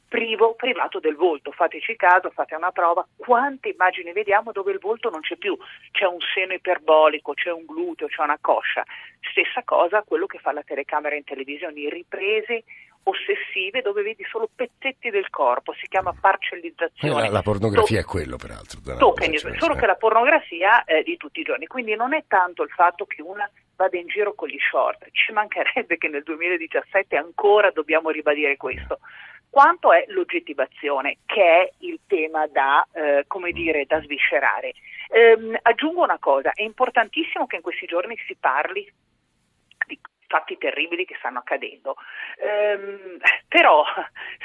Privo, 0.08 0.54
privato 0.54 1.00
del 1.00 1.16
volto, 1.16 1.52
fateci 1.52 1.94
caso, 1.94 2.30
fate 2.30 2.54
una 2.54 2.70
prova, 2.70 3.06
quante 3.14 3.68
immagini 3.68 4.12
vediamo 4.12 4.52
dove 4.52 4.73
il 4.73 4.78
volto 4.78 5.11
non 5.11 5.20
c'è 5.20 5.37
più, 5.37 5.54
c'è 5.90 6.06
un 6.06 6.16
seno 6.35 6.54
iperbolico, 6.54 7.35
c'è 7.35 7.52
un 7.52 7.66
gluteo, 7.66 8.06
c'è 8.08 8.23
una 8.23 8.38
coscia, 8.40 8.82
stessa 9.20 9.62
cosa 9.64 10.02
quello 10.02 10.25
che 10.25 10.38
fa 10.38 10.52
la 10.52 10.62
telecamera 10.62 11.14
in 11.14 11.25
televisione, 11.25 11.90
riprese 11.90 12.64
ossessive 13.02 13.82
dove 13.82 14.02
vedi 14.02 14.25
solo 14.30 14.49
pezzetti 14.54 15.11
del 15.11 15.28
corpo, 15.30 15.73
si 15.75 15.87
chiama 15.88 16.11
Eh, 16.11 16.18
parcellizzazione. 16.20 17.23
La, 17.23 17.28
la 17.28 17.42
pornografia 17.42 18.00
To- 18.02 18.08
è 18.08 18.11
quello, 18.11 18.37
peraltro. 18.37 18.80
Zanardo, 18.82 19.08
tokenismo, 19.08 19.50
cioè, 19.50 19.58
solo 19.58 19.75
eh. 19.75 19.78
che 19.78 19.87
la 19.87 19.97
pornografia 19.97 20.85
è 20.85 21.02
di 21.02 21.16
tutti 21.16 21.40
i 21.40 21.44
giorni, 21.44 21.66
quindi 21.66 21.94
non 21.94 22.14
è 22.14 22.25
tanto 22.26 22.62
il 22.62 22.70
fatto 22.70 23.04
che 23.04 23.20
una 23.23 23.49
vada 23.78 23.97
in 23.97 24.08
giro 24.08 24.35
con 24.35 24.49
gli 24.49 24.58
short, 24.58 25.08
ci 25.12 25.32
mancherebbe 25.32 25.97
che 25.99 26.08
nel 26.08 26.25
2017 26.25 27.16
ancora 27.16 27.70
dobbiamo 27.70 28.11
ribadire 28.11 28.56
questo, 28.56 28.99
quanto 29.49 29.92
è 29.92 30.04
l'oggettivazione, 30.08 31.18
che 31.25 31.42
è 31.42 31.70
il 31.78 32.00
tema 32.06 32.47
da, 32.49 32.87
eh, 32.92 33.25
dire, 33.52 33.87
da 33.87 34.02
sviscerare. 34.02 34.73
Ehm, 35.11 35.56
aggiungo 35.62 36.02
una 36.02 36.18
cosa, 36.18 36.52
è 36.52 36.62
importantissimo 36.62 37.47
che 37.47 37.56
in 37.56 37.62
questi 37.62 37.87
giorni 37.87 38.18
si 38.26 38.37
parli 38.38 38.87
fatti 40.28 40.56
terribili 40.58 41.04
che 41.04 41.16
stanno 41.18 41.38
accadendo, 41.38 41.97
ehm, 42.38 43.16
però 43.49 43.82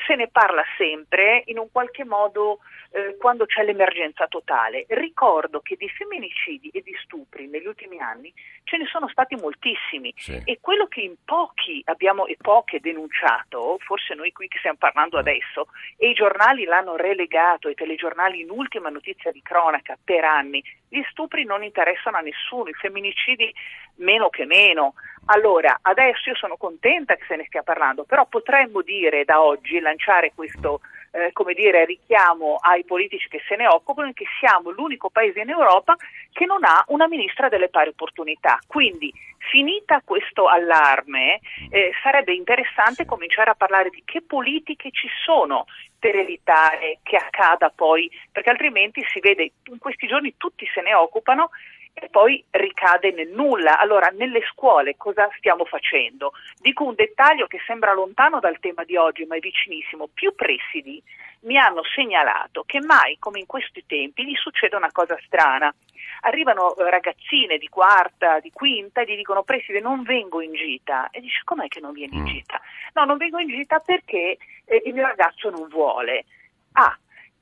se 0.08 0.16
ne 0.16 0.28
parla 0.30 0.64
sempre 0.78 1.44
in 1.46 1.60
un 1.60 1.70
qualche 1.72 2.06
modo 2.06 2.60
eh, 2.92 3.18
quando 3.18 3.46
c'è 3.46 3.64
l'emergenza 3.64 4.28
totale. 4.28 4.86
Ricordo 4.88 5.60
che 5.62 5.76
di 5.76 5.90
femminicidi 5.90 6.70
e 6.70 6.82
di 6.82 6.96
stupri 7.04 7.48
negli 7.48 7.66
ultimi 7.68 8.00
anni 8.00 8.34
ce 8.64 8.78
ne 8.78 8.86
sono 8.86 9.08
stati 9.10 9.36
moltissimi 9.36 10.14
Sì. 10.16 10.42
e 10.46 10.60
quello 10.62 10.88
che 10.88 11.02
in 11.02 11.16
pochi 11.26 11.82
abbiamo 11.86 12.26
e 12.28 12.38
poche 12.40 12.80
denunciato, 12.80 13.78
forse 13.80 14.14
noi 14.14 14.32
qui 14.32 14.48
che 14.48 14.58
stiamo 14.60 14.78
parlando 14.78 15.18
adesso, 15.18 15.68
e 15.98 16.10
i 16.10 16.14
giornali 16.14 16.64
l'hanno 16.64 16.96
relegato, 16.96 17.68
i 17.68 17.76
telegiornali 17.76 18.40
in 18.42 18.50
ultima 18.50 18.90
notizia 18.90 19.32
di 19.32 19.42
cronaca 19.42 19.98
per 20.02 20.24
anni, 20.24 20.64
gli 20.88 21.02
stupri 21.10 21.44
non 21.44 21.64
interessano 21.64 22.18
a 22.18 22.22
nessuno, 22.22 22.70
i 22.70 22.74
femminicidi 22.74 23.54
meno 23.96 24.30
che 24.30 24.46
meno. 24.46 24.94
Allora, 25.26 25.80
adesso 25.82 26.30
io 26.30 26.36
sono 26.36 26.58
contenta 26.58 27.16
che 27.16 27.24
se 27.28 27.36
ne 27.36 27.46
stia 27.46 27.64
parlando, 27.64 28.04
però 28.04 28.26
potremmo 28.26 28.82
dire 28.82 29.24
da 29.24 29.42
oggi, 29.42 29.80
lanciare 29.80 30.34
questo 30.36 30.82
eh, 31.14 31.32
come 31.32 31.54
dire, 31.54 31.86
richiamo 31.86 32.58
ai 32.60 32.84
politici 32.84 33.30
che 33.30 33.42
se 33.48 33.56
ne 33.56 33.68
occupano 33.68 34.12
che 34.14 34.26
siamo 34.40 34.72
l'unico 34.72 35.10
paese 35.10 35.42
in 35.42 35.50
Europa 35.50 35.96
che 36.32 36.46
non 36.46 36.64
ha 36.64 36.84
una 36.88 37.08
ministra 37.08 37.50
delle 37.50 37.70
pari 37.70 37.90
opportunità. 37.90 38.58
Quindi, 38.66 39.14
finita 39.38 40.02
questo 40.04 40.48
allarme, 40.48 41.40
eh, 41.70 41.92
sarebbe 42.02 42.34
interessante 42.34 43.06
cominciare 43.06 43.52
a 43.52 43.56
parlare 43.56 43.90
di 43.90 44.02
che 44.04 44.24
politiche 44.24 44.90
ci 44.92 45.08
sono 45.24 45.66
per 46.00 46.16
evitare 46.16 47.00
che 47.04 47.16
accada 47.16 47.72
poi, 47.74 48.10
perché 48.32 48.50
altrimenti 48.50 49.04
si 49.08 49.20
vede 49.20 49.52
in 49.66 49.78
questi 49.78 50.08
giorni 50.08 50.36
tutti 50.36 50.68
se 50.74 50.82
ne 50.82 50.96
occupano 50.96 51.52
e 51.94 52.10
poi 52.10 52.44
ricade 52.50 53.12
nel 53.12 53.30
nulla. 53.30 53.80
Allora, 53.80 54.08
nelle 54.08 54.42
scuole 54.52 54.96
cosa 54.98 55.30
stiamo 55.38 55.64
facendo? 55.66 56.34
Dico 56.60 56.84
un 56.84 56.96
dettaglio 56.96 57.46
che 57.48 57.60
sembra 57.66 57.94
lontano 57.94 58.40
dal 58.40 58.60
tema 58.60 58.84
di 58.84 58.98
oggi, 58.98 59.26
ma 59.26 59.36
è 59.36 59.40
vicinissimo. 59.40 60.10
Più 60.14 60.34
presidi 60.34 61.02
mi 61.42 61.58
hanno 61.58 61.84
segnalato 61.84 62.64
che 62.66 62.80
mai 62.82 63.18
come 63.20 63.40
in 63.40 63.46
questi 63.46 63.84
tempi 63.86 64.26
gli 64.26 64.36
succede 64.36 64.76
una 64.76 64.92
cosa 64.92 65.18
strana. 65.26 65.74
Arrivano 66.22 66.76
eh, 66.76 66.90
ragazzine 66.90 67.58
di 67.58 67.68
quarta, 67.68 68.40
di 68.40 68.50
quinta 68.52 69.02
e 69.02 69.06
gli 69.06 69.16
dicono 69.18 69.44
preside 69.44 69.80
non 69.82 70.04
vengo 70.04 70.42
in 70.42 70.54
gita 70.54 71.10
e 71.12 71.20
dice 71.20 71.42
com'è 71.44 71.68
che 71.68 71.80
non 71.82 71.92
vieni 71.92 72.16
in 72.16 72.22
Mm. 72.24 72.28
gita? 72.28 72.62
No, 72.94 73.04
non 73.06 73.18
vengo 73.18 73.40
in 73.40 73.50
gita 73.50 73.80
perché 73.80 74.38
eh, 74.66 74.82
il 74.86 74.94
mio 74.94 75.06
ragazzo 75.06 75.50
non 75.50 75.68
vuole. 75.68 76.26
Ah, 76.74 76.98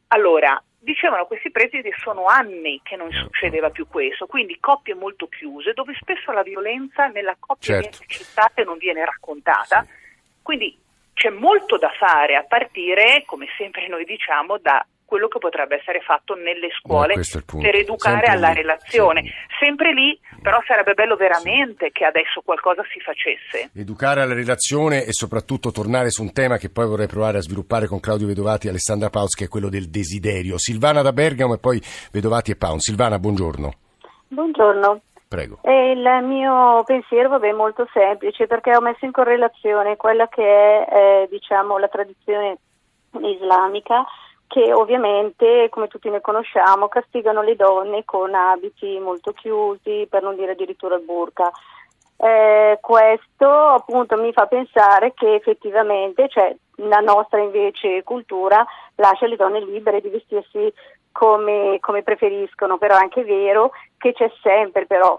allora, 0.07 0.61
dicevano 0.83 1.25
questi 1.25 1.51
presidi 1.51 1.91
sono 1.95 2.25
anni 2.25 2.81
che 2.83 2.95
non 2.95 3.11
succedeva 3.11 3.69
più 3.69 3.87
questo, 3.87 4.25
quindi 4.25 4.59
coppie 4.59 4.95
molto 4.95 5.27
chiuse 5.27 5.73
dove 5.73 5.95
spesso 5.99 6.31
la 6.31 6.41
violenza 6.41 7.07
nella 7.07 7.35
coppia 7.39 7.81
Certo. 7.81 7.97
viene 7.99 8.05
citata 8.07 8.61
e 8.61 8.65
non 8.65 8.77
viene 8.77 9.05
raccontata. 9.05 9.85
Quindi 10.41 10.75
c'è 11.13 11.29
molto 11.29 11.77
da 11.77 11.91
fare 11.97 12.35
a 12.35 12.43
partire, 12.43 13.23
come 13.25 13.47
sempre 13.57 13.87
noi 13.87 14.05
diciamo, 14.05 14.57
da 14.57 14.83
quello 15.11 15.27
che 15.27 15.39
potrebbe 15.39 15.75
essere 15.75 15.99
fatto 15.99 16.35
nelle 16.35 16.69
scuole 16.79 17.15
punto. 17.45 17.57
per 17.67 17.75
educare 17.75 18.23
Sempre 18.23 18.31
alla 18.31 18.47
lì, 18.51 18.61
relazione. 18.61 19.21
sì. 19.23 19.31
Sempre 19.59 19.91
lì, 19.91 20.17
però 20.41 20.61
sarebbe 20.65 20.93
bello 20.93 21.17
veramente 21.17 21.91
che 21.91 22.05
adesso 22.05 22.39
qualcosa 22.39 22.81
si 22.93 23.01
facesse. 23.01 23.71
Educare 23.75 24.21
alla 24.21 24.33
relazione 24.33 25.03
e 25.03 25.11
soprattutto 25.11 25.71
tornare 25.71 26.11
su 26.11 26.21
un 26.21 26.31
tema 26.31 26.55
che 26.55 26.69
poi 26.69 26.87
vorrei 26.87 27.07
provare 27.07 27.39
a 27.39 27.41
sviluppare 27.41 27.87
con 27.87 27.99
Claudio 27.99 28.27
Vedovati 28.27 28.67
e 28.67 28.69
Alessandra 28.69 29.09
Paus, 29.09 29.35
che 29.35 29.45
è 29.45 29.47
quello 29.49 29.67
del 29.67 29.89
desiderio. 29.89 30.57
Silvana 30.57 31.01
da 31.01 31.11
Bergamo 31.11 31.55
e 31.55 31.59
poi 31.59 31.81
Vedovati 32.13 32.51
e 32.51 32.55
Paus. 32.55 32.83
Silvana, 32.83 33.19
buongiorno. 33.19 33.73
Buongiorno. 34.29 35.01
Prego. 35.27 35.59
E 35.63 35.91
il 35.91 36.23
mio 36.23 36.83
pensiero 36.85 37.27
vabbè, 37.27 37.49
è 37.49 37.53
molto 37.53 37.85
semplice 37.91 38.47
perché 38.47 38.73
ho 38.73 38.81
messo 38.81 39.03
in 39.03 39.11
correlazione 39.11 39.97
quella 39.97 40.29
che 40.29 40.41
è 40.41 40.87
eh, 40.89 41.27
diciamo, 41.29 41.77
la 41.77 41.89
tradizione 41.89 42.57
islamica 43.19 44.05
che 44.51 44.73
ovviamente, 44.73 45.69
come 45.69 45.87
tutti 45.87 46.09
ne 46.09 46.19
conosciamo, 46.19 46.89
castigano 46.89 47.41
le 47.41 47.55
donne 47.55 48.03
con 48.03 48.35
abiti 48.35 48.99
molto 48.99 49.31
chiusi, 49.31 50.07
per 50.09 50.23
non 50.23 50.35
dire 50.35 50.51
addirittura 50.51 50.95
il 50.95 51.05
burqa. 51.05 51.49
Eh, 52.17 52.77
questo 52.81 53.47
appunto 53.47 54.17
mi 54.17 54.33
fa 54.33 54.47
pensare 54.47 55.13
che 55.13 55.35
effettivamente 55.35 56.27
cioè, 56.27 56.53
la 56.89 56.99
nostra 56.99 57.39
invece 57.39 58.03
cultura 58.03 58.65
lascia 58.95 59.25
le 59.25 59.37
donne 59.37 59.63
libere 59.63 60.01
di 60.01 60.09
vestirsi 60.09 60.73
come, 61.13 61.77
come 61.79 62.03
preferiscono, 62.03 62.77
però 62.77 62.95
è 62.95 63.03
anche 63.03 63.23
vero 63.23 63.71
che 63.97 64.11
c'è 64.11 64.29
sempre 64.41 64.85
però 64.85 65.17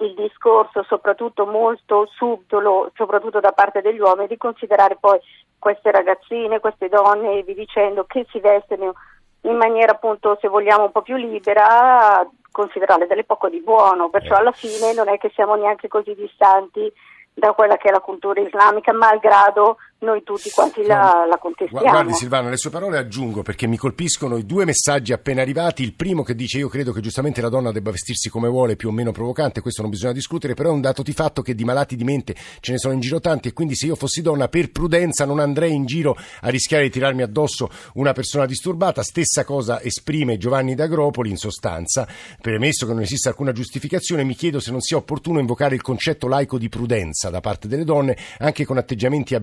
il 0.00 0.14
discorso 0.14 0.82
soprattutto 0.82 1.46
molto 1.46 2.06
subdolo, 2.12 2.90
soprattutto 2.94 3.40
da 3.40 3.52
parte 3.52 3.80
degli 3.80 4.00
uomini, 4.00 4.28
di 4.28 4.36
considerare 4.36 4.98
poi 5.00 5.18
queste 5.60 5.92
ragazzine, 5.92 6.58
queste 6.58 6.88
donne 6.88 7.44
vi 7.44 7.54
dicendo 7.54 8.04
che 8.04 8.26
si 8.30 8.40
vestono 8.40 8.94
in 9.42 9.56
maniera 9.56 9.92
appunto 9.92 10.36
se 10.40 10.48
vogliamo 10.48 10.84
un 10.84 10.90
po' 10.90 11.02
più 11.02 11.14
libera, 11.14 12.26
considerarle 12.50 13.06
delle 13.06 13.24
poco 13.24 13.48
di 13.48 13.60
buono, 13.60 14.10
perciò 14.10 14.34
alla 14.34 14.52
fine 14.52 14.92
non 14.92 15.08
è 15.08 15.18
che 15.18 15.30
siamo 15.34 15.54
neanche 15.54 15.86
così 15.86 16.14
distanti 16.14 16.92
da 17.32 17.52
quella 17.52 17.76
che 17.76 17.88
è 17.88 17.92
la 17.92 18.00
cultura 18.00 18.40
islamica, 18.40 18.92
malgrado 18.92 19.76
noi 20.00 20.22
tutti 20.22 20.50
quanti 20.50 20.82
la, 20.82 21.26
la 21.28 21.36
contestiamo. 21.38 21.84
Gu- 21.84 21.92
Guardi 21.92 22.14
Silvana, 22.14 22.48
le 22.48 22.56
sue 22.56 22.70
parole 22.70 22.96
aggiungo 22.96 23.42
perché 23.42 23.66
mi 23.66 23.76
colpiscono 23.76 24.36
i 24.38 24.46
due 24.46 24.64
messaggi 24.64 25.12
appena 25.12 25.42
arrivati. 25.42 25.82
Il 25.82 25.94
primo 25.94 26.22
che 26.22 26.34
dice 26.34 26.58
io 26.58 26.68
credo 26.68 26.92
che 26.92 27.00
giustamente 27.00 27.40
la 27.40 27.48
donna 27.48 27.70
debba 27.70 27.90
vestirsi 27.90 28.30
come 28.30 28.48
vuole, 28.48 28.76
più 28.76 28.88
o 28.88 28.92
meno 28.92 29.12
provocante, 29.12 29.60
questo 29.60 29.82
non 29.82 29.90
bisogna 29.90 30.12
discutere, 30.12 30.54
però 30.54 30.70
è 30.70 30.72
un 30.72 30.80
dato 30.80 31.02
di 31.02 31.12
fatto 31.12 31.42
che 31.42 31.54
di 31.54 31.64
malati 31.64 31.96
di 31.96 32.04
mente 32.04 32.34
ce 32.60 32.72
ne 32.72 32.78
sono 32.78 32.94
in 32.94 33.00
giro 33.00 33.20
tanti 33.20 33.48
e 33.48 33.52
quindi 33.52 33.74
se 33.74 33.86
io 33.86 33.94
fossi 33.94 34.22
donna 34.22 34.48
per 34.48 34.70
prudenza 34.70 35.24
non 35.24 35.38
andrei 35.38 35.74
in 35.74 35.84
giro 35.84 36.16
a 36.40 36.48
rischiare 36.48 36.84
di 36.84 36.90
tirarmi 36.90 37.22
addosso 37.22 37.68
una 37.94 38.12
persona 38.12 38.46
disturbata. 38.46 39.02
Stessa 39.02 39.44
cosa 39.44 39.82
esprime 39.82 40.38
Giovanni 40.38 40.74
d'Agropoli 40.74 41.28
in 41.28 41.36
sostanza. 41.36 42.08
Premesso 42.40 42.86
che 42.86 42.92
non 42.92 43.02
esiste 43.02 43.28
alcuna 43.28 43.52
giustificazione, 43.52 44.24
mi 44.24 44.34
chiedo 44.34 44.60
se 44.60 44.70
non 44.70 44.80
sia 44.80 44.96
opportuno 44.96 45.40
invocare 45.40 45.74
il 45.74 45.82
concetto 45.82 46.26
laico 46.26 46.56
di 46.56 46.68
prudenza 46.70 47.28
da 47.28 47.40
parte 47.40 47.68
delle 47.68 47.84
donne 47.84 48.16
anche 48.38 48.64
con 48.64 48.78
atteggiamenti 48.78 49.34
e 49.34 49.36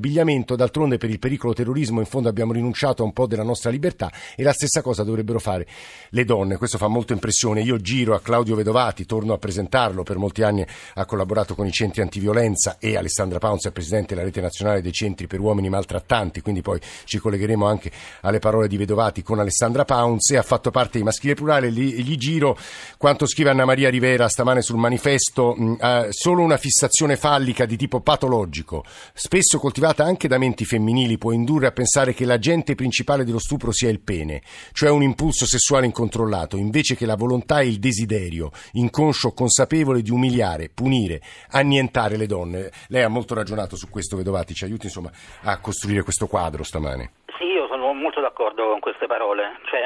abbigliamento. 0.48 0.56
D'altronde 0.56 0.98
per 0.98 1.10
il 1.10 1.20
pericolo 1.20 1.54
terrorismo 1.54 2.00
in 2.00 2.06
fondo 2.06 2.30
abbiamo 2.30 2.54
rinunciato 2.54 3.04
a 3.04 3.06
un 3.06 3.14
po' 3.14 3.28
della 3.28 3.44
nostra 3.44 3.70
libertà 3.70 4.12
e 4.36 4.44
la 4.44 4.54
stessa 4.54 4.82
cosa 4.82 5.04
dovrebbero 5.04 5.40
fare 5.40 5.68
le 6.10 6.24
donne. 6.24 6.58
Questo 6.58 6.78
fa 6.78 6.88
molto 6.88 7.14
impressione. 7.14 7.62
Io 7.62 7.78
giro 7.78 8.16
a 8.16 8.22
Claudio 8.22 8.56
Vedovati, 8.56 9.06
torno 9.06 9.34
a 9.34 9.38
presentarlo, 9.38 10.04
per 10.04 10.18
molti 10.18 10.44
anni 10.44 10.66
ha 10.96 11.06
collaborato 11.06 11.56
con 11.56 11.66
i 11.66 11.72
centri 11.72 12.02
antiviolenza 12.02 12.78
e 12.80 12.96
Alessandra 12.96 13.40
Paunz 13.40 13.66
è 13.68 13.72
presidente 13.72 14.14
della 14.14 14.26
rete 14.26 14.42
nazionale 14.42 14.82
dei 14.82 14.94
centri 14.94 15.28
per 15.28 15.40
uomini 15.40 15.70
maltrattanti, 15.70 16.42
quindi 16.42 16.62
poi 16.62 16.80
ci 17.04 17.18
collegheremo 17.18 17.66
anche 17.66 17.92
alle 18.22 18.40
parole 18.40 18.68
di 18.68 18.78
Vedovati 18.78 19.24
con 19.24 19.40
Alessandra 19.40 19.86
Paunz 19.86 20.32
e 20.32 20.38
ha 20.38 20.44
fatto 20.44 20.72
parte 20.72 20.98
di 20.98 21.04
Maschile 21.04 21.34
Plurale. 21.34 21.72
Gli, 21.72 22.02
gli 22.02 22.16
giro 22.18 22.58
quanto 22.98 23.26
scrive 23.26 23.50
Anna 23.50 23.66
Maria 23.66 23.90
Rivera 23.90 24.28
stamane 24.28 24.62
sul 24.62 24.78
manifesto, 24.78 25.54
mh, 25.56 26.10
solo 26.10 26.42
una 26.42 26.58
fissazione 26.58 27.18
fallica 27.18 27.66
di 27.66 27.76
tipo 27.76 28.00
patologico, 28.02 28.84
spesso 29.14 29.60
coltivata 29.60 30.04
anche 30.04 30.28
da 30.28 30.37
menti 30.38 30.66
femminili, 30.66 31.18
può 31.18 31.32
indurre 31.32 31.68
a 31.68 31.72
pensare 31.72 32.14
che 32.14 32.26
l'agente 32.26 32.76
principale 32.76 33.24
dello 33.24 33.40
stupro 33.40 33.72
sia 33.72 33.90
il 33.90 34.02
pene, 34.02 34.42
cioè 34.74 34.90
un 34.90 35.02
impulso 35.02 35.46
sessuale 35.46 35.86
incontrollato, 35.86 36.58
invece 36.58 36.96
che 36.96 37.06
la 37.06 37.16
volontà 37.16 37.60
e 37.60 37.68
il 37.68 37.80
desiderio, 37.80 38.52
inconscio 38.74 39.32
consapevole 39.32 40.02
di 40.02 40.12
umiliare, 40.12 40.70
punire, 40.74 41.22
annientare 41.52 42.18
le 42.18 42.26
donne. 42.26 42.72
Lei 42.90 43.04
ha 43.04 43.10
molto 43.10 43.34
ragionato 43.34 43.76
su 43.76 43.90
questo, 43.90 44.18
Vedovati, 44.18 44.54
ci 44.54 44.64
aiuti 44.66 44.86
insomma 44.88 45.12
a 45.44 45.60
costruire 45.60 46.04
questo 46.04 46.28
quadro 46.28 46.64
stamane. 46.64 47.12
Sì, 47.38 47.46
io 47.46 47.68
sono 47.68 47.94
molto 47.94 48.22
d'accordo 48.22 48.70
con 48.70 48.80
queste 48.80 49.06
parole. 49.06 49.60
Cioè, 49.70 49.82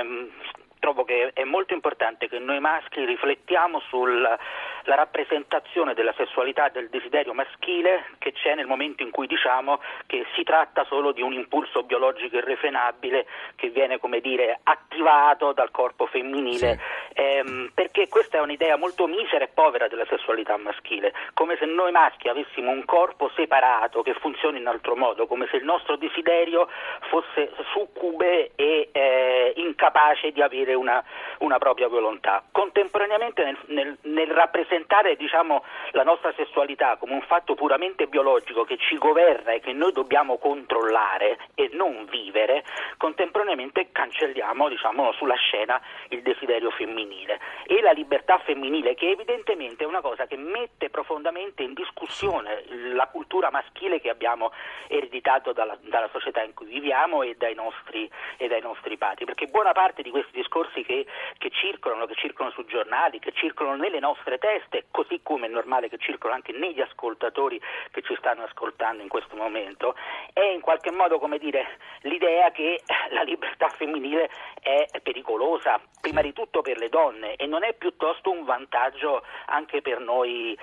trovo 0.80 1.04
che 1.04 1.32
è 1.34 1.44
molto 1.44 1.74
importante 1.74 2.28
che 2.28 2.40
noi 2.40 2.60
maschi 2.60 3.06
riflettiamo 3.06 3.80
sulla 3.88 4.38
la 4.84 4.96
rappresentazione 4.96 5.94
della 5.94 6.14
sessualità 6.18 6.68
e 6.68 6.72
del 6.72 6.90
desiderio 6.90 7.34
maschile 7.34 8.06
che 8.18 8.32
c'è 8.32 8.56
nel 8.56 8.66
momento 8.66 9.04
in 9.04 9.12
cui 9.12 9.28
diciamo 9.28 9.80
che 10.08 10.26
si 10.36 10.44
tratta 10.44 10.84
solo 10.86 11.12
di 11.12 11.22
un 11.22 11.34
impulso 11.34 11.84
biologico 11.84 12.38
irrefrenabile 12.38 13.26
che 13.56 13.70
viene, 13.70 14.00
come 14.00 14.22
dire, 14.22 14.60
attivato 14.64 15.52
dal 15.54 15.72
corpo 15.72 16.06
femminile, 16.08 16.80
ehm, 17.14 17.72
perché 17.74 18.08
questa 18.08 18.38
è 18.38 18.42
un'idea 18.42 18.78
molto 18.78 19.08
misera 19.08 19.46
e 19.46 19.50
povera 19.54 19.88
della 19.88 20.06
sessualità 20.06 20.58
maschile, 20.58 21.14
come 21.34 21.58
se 21.58 21.66
noi 21.66 21.92
maschi 21.92 22.28
avessimo 22.28 22.72
un 22.72 22.86
corpo 22.86 23.30
separato 23.36 24.02
che 24.02 24.14
funziona 24.16 24.58
in 24.58 24.68
altro 24.68 24.96
modo, 24.96 25.28
come 25.28 25.48
se 25.50 25.58
il 25.58 25.64
nostro 25.64 25.96
desiderio 25.96 26.68
fosse 27.10 27.52
succube 27.72 28.52
e 28.56 28.90
eh, 28.92 29.54
incapace 29.56 30.32
di 30.32 30.42
avere 30.42 30.74
una, 30.74 31.04
una 31.40 31.58
propria 31.58 31.88
volontà. 31.88 32.44
Contemporaneamente 32.52 33.44
nel, 33.44 33.58
nel, 33.68 33.98
nel 34.02 34.28
rappresentare 34.28 34.71
diciamo, 35.18 35.64
la 35.92 36.04
nostra 36.04 36.34
sessualità 36.36 36.98
come 36.98 37.14
un 37.14 37.22
fatto 37.22 37.56
puramente 37.56 38.08
biologico 38.08 38.64
che 38.64 38.78
ci 38.78 38.98
governa 38.98 39.52
e 39.52 39.60
che 39.60 39.74
noi 39.74 39.92
dobbiamo 39.92 40.38
controllare 40.38 41.38
e 41.56 41.70
non 41.74 42.06
vivere, 42.06 42.64
contemporaneamente 42.98 43.90
cancelliamo 43.92 44.70
diciamo, 44.70 45.12
sulla 45.14 45.36
scena 45.36 45.82
il 46.10 46.22
desiderio 46.22 46.72
femminile. 46.72 47.40
E 47.66 47.82
la 47.82 47.92
libertà 47.92 48.40
femminile, 48.40 48.96
che 48.96 49.10
evidentemente 49.10 49.84
è 49.84 49.88
una 49.88 50.02
cosa 50.02 50.26
che 50.26 50.38
mette 50.38 50.90
profondamente 50.90 51.64
in 51.64 51.74
discussione 51.74 52.64
la 52.94 53.08
cultura 53.08 53.50
maschile 53.50 54.00
che 54.00 54.10
abbiamo 54.10 54.52
ereditato 54.88 55.54
dalla, 55.54 55.78
dalla 55.82 56.10
società 56.12 56.44
in 56.44 56.54
cui 56.54 56.68
viviamo 56.68 57.24
e 57.24 57.36
dai 57.38 57.56
nostri, 57.56 58.10
e 58.38 58.48
dai 58.48 58.62
nostri 58.62 58.98
padri, 58.98 59.26
perché 59.26 59.48
buona 59.48 59.72
parte 59.72 60.02
di 60.02 60.10
questi 60.10 60.32
discorsi 60.34 60.84
che, 60.84 61.06
che 61.38 61.50
circolano, 61.52 62.06
che 62.06 62.16
circolano 62.16 62.54
sui 62.54 62.66
giornali, 62.66 63.20
che 63.20 63.32
circolano 63.34 63.78
nelle 63.78 64.00
nostre 64.00 64.38
teste, 64.38 64.61
così 64.92 65.22
come 65.24 65.48
è 65.48 65.50
normale 65.50 65.90
che 65.90 65.98
circolano 65.98 66.42
anche 66.44 66.58
negli 66.58 66.82
ascoltatori 66.82 67.62
che 67.92 68.02
ci 68.02 68.16
stanno 68.18 68.44
ascoltando 68.44 69.02
in 69.02 69.10
questo 69.10 69.36
momento, 69.36 69.96
è 70.34 70.42
in 70.42 70.62
qualche 70.62 70.92
modo 70.92 71.20
come 71.20 71.38
dire 71.38 71.78
l'idea 72.02 72.52
che 72.52 72.82
la 73.10 73.22
libertà 73.22 73.70
femminile 73.70 74.30
è 74.62 74.86
pericolosa, 75.02 75.80
prima 76.00 76.22
di 76.22 76.34
tutto 76.34 76.62
per 76.62 76.78
le 76.78 76.90
donne 76.90 77.36
e 77.36 77.46
non 77.46 77.64
è 77.64 77.74
piuttosto 77.74 78.32
un 78.32 78.44
vantaggio 78.44 79.24
anche 79.46 79.82
per 79.82 80.00
noi, 80.00 80.58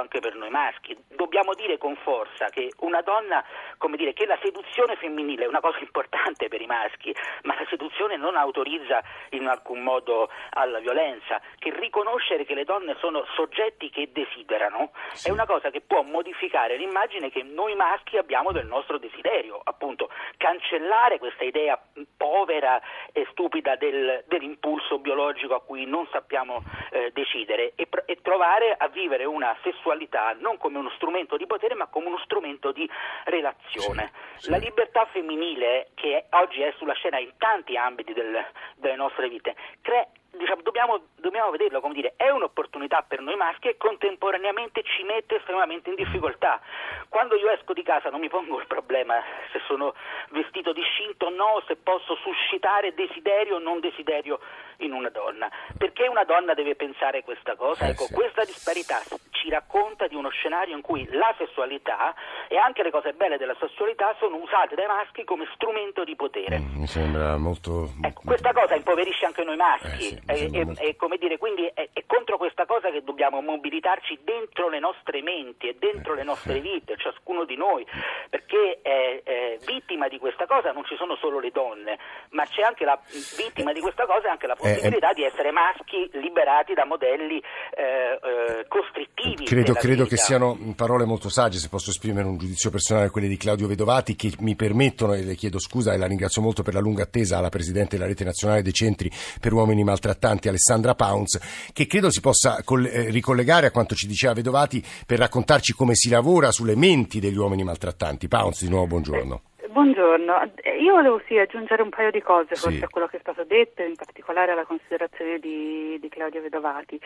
anche 0.00 0.20
per 0.20 0.34
noi 0.34 0.50
maschi. 0.50 0.96
Dobbiamo 1.08 1.54
dire 1.54 1.78
con 1.78 1.96
forza 1.96 2.46
che 2.46 2.72
una 2.80 3.00
donna, 3.02 3.44
come 3.78 3.96
dire, 3.96 4.12
che 4.12 4.26
la 4.26 4.38
seduzione 4.42 4.96
femminile 4.96 5.44
è 5.44 5.48
una 5.48 5.60
cosa 5.60 5.78
importante 5.78 6.48
per 6.48 6.60
i 6.60 6.66
maschi, 6.66 7.14
ma 7.42 7.54
la 7.54 7.66
seduzione 7.68 8.16
non 8.16 8.36
autorizza 8.36 9.02
in 9.30 9.46
alcun 9.46 9.82
modo 9.82 10.30
alla 10.50 10.78
violenza, 10.78 11.40
che 11.58 11.72
riconoscere 11.76 12.44
che 12.44 12.54
le 12.54 12.64
donne 12.64 12.96
sono 12.98 13.09
soggetti 13.34 13.90
che 13.90 14.10
desiderano 14.12 14.90
sì. 15.12 15.28
è 15.28 15.30
una 15.30 15.46
cosa 15.46 15.70
che 15.70 15.80
può 15.80 16.02
modificare 16.02 16.76
l'immagine 16.76 17.30
che 17.30 17.42
noi 17.42 17.74
maschi 17.74 18.16
abbiamo 18.16 18.52
del 18.52 18.66
nostro 18.66 18.98
desiderio, 18.98 19.60
appunto 19.62 20.08
cancellare 20.36 21.18
questa 21.18 21.44
idea 21.44 21.80
povera 22.16 22.80
e 23.12 23.26
stupida 23.30 23.76
del, 23.76 24.24
dell'impulso 24.26 24.98
biologico 24.98 25.54
a 25.54 25.60
cui 25.60 25.84
non 25.86 26.06
sappiamo 26.10 26.62
eh, 26.90 27.10
decidere 27.12 27.72
e, 27.74 27.88
e, 28.06 28.18
trovare 28.22 28.74
a 28.76 28.88
vivere 28.88 29.24
una 29.24 29.56
sessualità 29.62 30.34
non 30.38 30.56
come 30.56 30.78
uno 30.78 30.90
strumento 30.96 31.36
di 31.36 31.46
potere 31.46 31.74
ma 31.74 31.86
come 31.86 32.06
uno 32.06 32.18
strumento 32.24 32.72
di 32.72 32.88
relazione. 33.24 34.12
Sì, 34.36 34.44
sì. 34.44 34.50
La 34.50 34.58
libertà 34.58 35.06
femminile 35.06 35.88
che 35.94 36.26
oggi 36.30 36.62
è 36.62 36.72
sulla 36.76 36.94
scena 36.94 37.18
in 37.18 37.32
tanti 37.38 37.76
ambiti 37.76 38.12
del, 38.12 38.44
delle 38.76 38.96
nostre 38.96 39.28
vite 39.28 39.54
crea 39.80 40.06
diciamo, 40.36 40.62
dobbiamo, 40.62 41.00
dobbiamo, 41.16 41.50
vederlo 41.50 41.80
come 41.80 41.94
dire, 41.94 42.14
è 42.16 42.30
un'opportunità 42.30 43.04
per 43.06 43.20
noi 43.20 43.36
maschi 43.36 43.68
e 43.68 43.76
contemporaneamente 43.76 44.82
ci 44.82 45.02
mette 45.02 45.36
estremamente 45.36 45.90
in 45.90 45.96
difficoltà. 45.96 46.60
Quando 47.08 47.36
io 47.36 47.50
esco 47.50 47.72
di 47.72 47.82
casa 47.82 48.10
non 48.10 48.20
mi 48.20 48.28
pongo 48.28 48.60
il 48.60 48.66
problema 48.66 49.22
se 49.52 49.60
sono 49.66 49.94
vestito 50.30 50.72
discinto 50.72 51.26
o 51.26 51.30
no, 51.30 51.62
se 51.66 51.76
posso 51.76 52.16
suscitare 52.16 52.94
desiderio 52.94 53.56
o 53.56 53.58
non 53.58 53.80
desiderio 53.80 54.40
in 54.78 54.92
una 54.92 55.10
donna. 55.10 55.48
Perché 55.76 56.06
una 56.06 56.24
donna 56.24 56.54
deve 56.54 56.74
pensare 56.74 57.22
questa 57.22 57.56
cosa? 57.56 57.86
Ecco, 57.86 58.06
questa 58.12 58.44
disparità 58.44 59.00
ci 59.30 59.48
racconta 59.48 60.06
di 60.06 60.14
uno 60.14 60.28
scenario 60.28 60.74
in 60.74 60.82
cui 60.82 61.06
la 61.10 61.34
sessualità 61.38 62.14
e 62.48 62.56
anche 62.56 62.82
le 62.82 62.90
cose 62.90 63.12
belle 63.12 63.38
della 63.38 63.56
sessualità 63.58 64.14
sono 64.18 64.36
usate 64.36 64.74
dai 64.74 64.86
maschi 64.86 65.24
come 65.24 65.46
strumento 65.54 66.04
di 66.04 66.14
potere. 66.14 66.58
Mm, 66.58 66.80
mi 66.80 66.86
sembra 66.86 67.36
molto... 67.36 67.90
Ecco, 68.02 68.22
questa 68.24 68.52
cosa 68.52 68.74
impoverisce 68.74 69.26
anche 69.26 69.44
noi 69.44 69.56
maschi 69.56 69.86
eh, 69.86 69.98
sì, 70.00 70.19
e, 70.26 70.64
molto... 70.64 70.80
e, 70.80 70.96
come 70.96 71.16
dire, 71.18 71.38
quindi 71.38 71.66
è, 71.66 71.88
è, 71.92 72.04
contro 72.06 72.36
questa 72.36 72.66
cosa 72.66 72.90
che 72.90 73.02
dobbiamo 73.02 73.40
mobilitarci 73.40 74.20
dentro 74.24 74.68
le 74.68 74.78
nostre 74.78 75.22
menti 75.22 75.68
e 75.68 75.76
dentro 75.78 76.14
eh, 76.14 76.16
le 76.16 76.22
nostre 76.24 76.60
vite, 76.60 76.96
ciascuno 76.96 77.44
di 77.44 77.56
noi, 77.56 77.86
perché 78.28 78.80
è, 78.82 79.22
è 79.22 79.58
vittima 79.64 80.08
di 80.08 80.18
questa 80.18 80.46
cosa 80.46 80.72
non 80.72 80.84
ci 80.84 80.96
sono 80.96 81.16
solo 81.16 81.40
le 81.40 81.50
donne, 81.50 81.98
ma 82.30 82.44
c'è 82.44 82.62
anche 82.62 82.84
la 82.84 82.98
vittima 83.36 83.72
di 83.72 83.80
questa 83.80 84.06
cosa 84.06 84.30
anche 84.30 84.46
la 84.46 84.54
eh, 84.54 84.56
possibilità 84.56 85.12
di 85.12 85.24
essere 85.24 85.50
maschi 85.50 86.08
liberati 86.12 86.74
da 86.74 86.84
modelli 86.84 87.42
eh, 87.74 88.18
eh 88.22 88.64
costrittivi 88.68 89.44
Credo, 89.44 89.74
credo 89.74 90.06
che 90.06 90.16
siano 90.16 90.56
parole 90.76 91.04
molto 91.04 91.28
sagge, 91.28 91.58
se 91.58 91.68
posso 91.68 91.90
esprimere 91.90 92.26
un 92.26 92.38
giudizio 92.38 92.70
personale, 92.70 93.10
quelle 93.10 93.28
di 93.28 93.36
Claudio 93.36 93.66
Vedovati, 93.66 94.16
che 94.16 94.32
mi 94.40 94.56
permettono, 94.56 95.14
e 95.14 95.22
le 95.22 95.34
chiedo 95.34 95.58
scusa 95.58 95.92
e 95.92 95.98
la 95.98 96.06
ringrazio 96.06 96.40
molto 96.40 96.62
per 96.62 96.74
la 96.74 96.80
lunga 96.80 97.02
attesa, 97.02 97.38
alla 97.38 97.48
Presidente 97.48 97.96
della 97.96 98.08
Rete 98.08 98.24
Nazionale 98.24 98.62
dei 98.62 98.72
Centri 98.72 99.10
per 99.40 99.52
Uomini 99.52 99.84
Maltrattanti, 100.10 100.48
Alessandra 100.48 100.94
Pounds, 100.94 101.38
che 101.72 101.86
credo 101.86 102.10
si 102.10 102.20
possa 102.20 102.58
eh, 102.58 103.10
ricollegare 103.10 103.66
a 103.66 103.70
quanto 103.70 103.94
ci 103.94 104.06
diceva 104.06 104.32
Vedovati 104.32 104.84
per 105.06 105.18
raccontarci 105.18 105.72
come 105.72 105.94
si 105.94 106.08
lavora 106.08 106.50
sulle 106.50 106.74
menti 106.74 107.20
degli 107.20 107.36
uomini 107.36 107.62
maltrattanti. 107.62 108.28
Pounds, 108.28 108.62
di 108.62 108.68
nuovo 108.68 108.86
buongiorno. 108.86 109.42
Buongiorno, 109.70 110.50
io 110.80 110.94
volevo 110.94 111.22
sì 111.26 111.38
aggiungere 111.38 111.82
un 111.82 111.90
paio 111.90 112.10
di 112.10 112.20
cose 112.20 112.56
forse 112.56 112.78
sì. 112.78 112.82
a 112.84 112.88
quello 112.88 113.06
che 113.06 113.18
è 113.18 113.20
stato 113.20 113.44
detto, 113.44 113.82
in 113.82 113.94
particolare 113.94 114.50
alla 114.50 114.64
considerazione 114.64 115.38
di, 115.38 115.96
di 116.00 116.08
Claudio 116.08 116.42
Vedovati. 116.42 117.00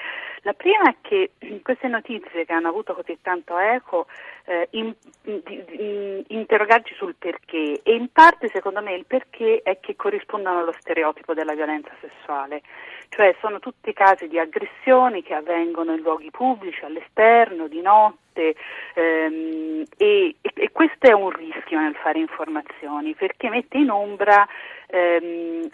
La 0.44 0.55
prima 0.55 0.88
è 0.88 0.94
che 1.03 1.33
queste 1.62 1.88
notizie 1.88 2.46
che 2.46 2.53
hanno 2.55 2.68
avuto 2.68 2.94
così 2.94 3.18
tanto 3.20 3.59
eco, 3.59 4.07
eh, 4.46 4.68
in, 4.70 4.94
in, 5.24 5.42
in, 5.44 6.24
interrogarci 6.29 6.94
sul 6.94 7.14
perché 7.18 7.83
e 7.83 7.94
in 7.94 8.09
parte 8.11 8.48
secondo 8.48 8.81
me 8.81 8.94
il 8.94 9.05
perché 9.05 9.61
è 9.62 9.79
che 9.79 9.94
corrispondono 9.94 10.61
allo 10.61 10.74
stereotipo 10.79 11.35
della 11.35 11.53
violenza 11.53 11.90
sessuale, 12.00 12.62
cioè 13.11 13.37
sono 13.40 13.59
tutti 13.59 13.92
casi 13.92 14.27
di 14.27 14.38
aggressioni 14.38 15.22
che 15.22 15.35
avvengono 15.35 15.92
in 15.92 16.00
luoghi 16.00 16.31
pubblici, 16.31 16.83
all'esterno, 16.83 17.68
di 17.68 17.83
notte 17.83 18.22
notte 18.35 18.55
ehm, 18.94 19.85
e, 19.97 20.35
e, 20.40 20.70
questo 20.73 21.07
è 21.07 21.12
un 21.12 21.31
rischio 21.31 21.79
nel 21.79 21.94
fare 21.94 22.18
informazioni 22.18 23.14
perché 23.14 23.49
mette 23.49 23.79
in 23.79 23.90
ombra 23.90 24.47
ehm, 24.88 25.68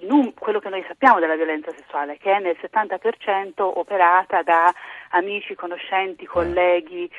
in 0.00 0.32
quello 0.38 0.60
che 0.60 0.68
noi 0.68 0.84
sappiamo 0.86 1.18
della 1.18 1.36
violenza 1.36 1.72
sessuale 1.76 2.16
che 2.18 2.32
è 2.32 2.38
nel 2.38 2.56
70% 2.60 3.52
operata 3.56 4.42
da 4.42 4.72
amici, 5.10 5.54
conoscenti, 5.54 6.24
colleghi 6.24 7.10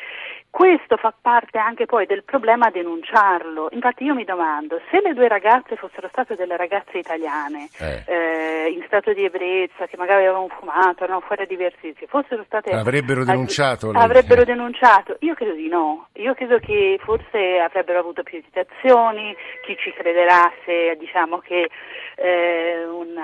questo 0.52 0.98
fa 0.98 1.14
parte 1.20 1.58
anche 1.58 1.86
poi 1.86 2.06
del 2.06 2.24
problema 2.24 2.68
a 2.68 2.72
denunciarlo. 2.72 3.70
Infatti 3.72 4.04
io 4.04 4.14
mi 4.14 4.26
domando, 4.26 4.82
se 4.92 5.00
le 5.02 5.14
due 5.14 5.30
ragazze 5.30 5.78
fossero 5.78 6.10
state 6.10 6.36
delle 6.36 6.58
ragazze 6.58 6.98
italiane, 6.98 7.70
eh. 7.80 8.04
Eh, 8.06 8.70
in 8.70 8.84
stato 8.86 9.14
di 9.14 9.24
ebbrezza, 9.24 9.88
che 9.88 9.96
magari 9.96 10.24
avevano 10.24 10.50
fumato, 10.50 11.06
erano 11.06 11.22
fuori 11.22 11.44
a 11.44 11.46
divertirsi, 11.46 12.06
fossero 12.06 12.44
state... 12.44 12.72
Avrebbero 12.72 13.24
denunciato? 13.24 13.92
Avrebbero 13.92 14.44
denunciato? 14.44 15.16
Io 15.22 15.34
credo 15.36 15.54
di 15.54 15.70
no. 15.70 16.08
Io 16.16 16.34
credo 16.34 16.60
che 16.60 17.00
forse 17.02 17.60
avrebbero 17.60 18.00
avuto 18.00 18.22
più 18.22 18.38
esitazioni, 18.38 19.34
chi 19.66 19.78
ci 19.78 19.94
crederà 19.94 20.52
se 20.66 20.98
diciamo 21.00 21.40
che 21.40 21.70
eh, 22.16 22.86
un 22.86 23.16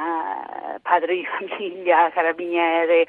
padre 0.81 1.13
di 1.13 1.25
famiglia, 1.25 2.09
carabiniere, 2.13 3.05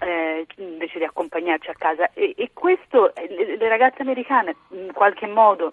eh, 0.00 0.46
invece 0.56 0.98
di 0.98 1.04
accompagnarci 1.04 1.70
a 1.70 1.74
casa. 1.76 2.10
E, 2.12 2.34
e 2.36 2.50
questo 2.52 3.14
eh, 3.14 3.26
le, 3.28 3.56
le 3.56 3.68
ragazze 3.68 4.02
americane 4.02 4.56
in 4.70 4.92
qualche 4.92 5.26
modo 5.26 5.72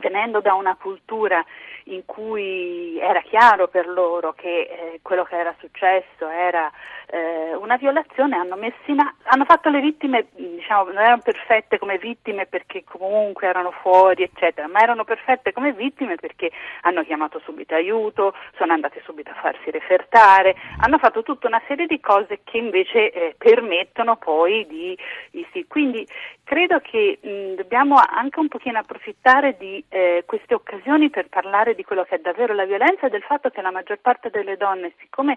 venendo 0.00 0.40
da 0.40 0.54
una 0.54 0.76
cultura 0.76 1.44
in 1.84 2.04
cui 2.04 2.98
era 2.98 3.20
chiaro 3.20 3.68
per 3.68 3.86
loro 3.86 4.32
che 4.32 4.60
eh, 4.60 5.00
quello 5.02 5.24
che 5.24 5.36
era 5.36 5.54
successo 5.58 6.28
era 6.28 6.70
eh, 7.06 7.54
una 7.54 7.76
violazione, 7.76 8.36
hanno, 8.36 8.54
a- 8.54 9.14
hanno, 9.24 9.44
fatto 9.44 9.70
le 9.70 9.80
vittime, 9.80 10.26
diciamo, 10.32 10.90
non 10.90 11.02
erano 11.02 11.22
perfette 11.22 11.78
come 11.78 11.98
vittime 11.98 12.46
perché 12.46 12.84
comunque 12.84 13.46
erano 13.46 13.70
fuori, 13.70 14.22
eccetera, 14.22 14.68
ma 14.68 14.80
erano 14.80 15.04
perfette 15.04 15.52
come 15.52 15.72
vittime 15.72 16.16
perché 16.16 16.50
hanno 16.82 17.02
chiamato 17.02 17.40
subito 17.44 17.74
aiuto, 17.74 18.34
sono 18.56 18.72
andate 18.72 19.02
subito 19.04 19.30
a 19.30 19.34
farsi 19.34 19.70
refertare, 19.70 20.54
hanno 20.80 20.98
fatto 20.98 21.22
tutta 21.22 21.46
una 21.46 21.62
serie 21.66 21.86
di 21.86 22.00
cose 22.00 22.40
che 22.44 22.58
invece 22.58 23.10
eh, 23.10 23.34
permettono 23.36 24.16
poi 24.16 24.66
di, 24.66 24.96
di. 25.30 25.42
Quindi 25.68 26.06
credo 26.42 26.80
che 26.80 27.18
mh, 27.20 27.54
dobbiamo 27.54 27.96
anche 27.96 28.40
un 28.40 28.48
pochino 28.48 28.78
approfittare 28.78 29.56
di 29.56 29.82
eh, 29.88 30.24
queste 30.26 30.54
occasioni 30.54 31.10
per 31.10 31.28
parlare 31.28 31.74
di 31.74 31.84
quello 31.84 32.04
che 32.04 32.16
è 32.16 32.18
davvero 32.18 32.54
la 32.54 32.64
violenza 32.64 33.06
e 33.06 33.10
del 33.10 33.22
fatto 33.22 33.50
che 33.50 33.62
la 33.62 33.70
maggior 33.70 33.98
parte 34.00 34.30
delle 34.30 34.56
donne, 34.56 34.92
siccome 34.98 35.36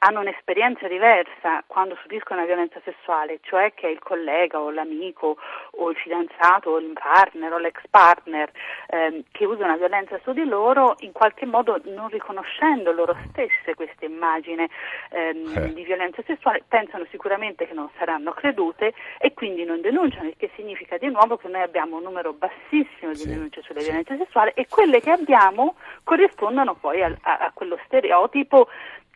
hanno 0.00 0.20
un'esperienza 0.20 0.88
diversa 1.00 1.64
quando 1.66 1.96
subiscono 2.02 2.40
una 2.40 2.46
violenza 2.46 2.78
sessuale, 2.84 3.38
cioè 3.40 3.72
che 3.72 3.88
il 3.88 3.98
collega 4.00 4.60
o 4.60 4.70
l'amico 4.70 5.38
o 5.72 5.90
il 5.90 5.96
fidanzato 5.96 6.70
o 6.70 6.78
il 6.78 6.92
partner 6.92 7.54
o 7.54 7.58
l'ex 7.58 7.80
partner 7.88 8.50
ehm, 8.88 9.22
che 9.32 9.46
usa 9.46 9.64
una 9.64 9.76
violenza 9.76 10.20
su 10.22 10.32
di 10.32 10.44
loro, 10.44 10.96
in 10.98 11.12
qualche 11.12 11.46
modo 11.46 11.80
non 11.84 12.08
riconoscendo 12.08 12.92
loro 12.92 13.16
stesse 13.30 13.74
questa 13.74 14.04
immagine 14.04 14.68
ehm, 15.10 15.56
eh. 15.56 15.72
di 15.72 15.84
violenza 15.84 16.22
sessuale, 16.26 16.62
pensano 16.68 17.06
sicuramente 17.10 17.66
che 17.66 17.72
non 17.72 17.88
saranno 17.96 18.32
credute 18.32 18.92
e 19.18 19.32
quindi 19.32 19.64
non 19.64 19.80
denunciano, 19.80 20.28
il 20.28 20.36
che 20.36 20.50
significa 20.54 20.98
di 20.98 21.08
nuovo 21.08 21.38
che 21.38 21.48
noi 21.48 21.62
abbiamo 21.62 21.96
un 21.96 22.02
numero 22.02 22.34
bassissimo 22.34 23.12
di 23.12 23.20
sì. 23.20 23.28
denunce 23.28 23.62
sulle 23.62 23.82
violenze 23.82 24.18
sessuali 24.18 24.52
e 24.54 24.66
quelle 24.68 25.00
che 25.00 25.10
abbiamo 25.10 25.76
corrispondono 26.04 26.74
poi 26.74 27.02
a, 27.02 27.16
a, 27.22 27.38
a 27.38 27.50
quello 27.54 27.78
stereotipo 27.86 28.68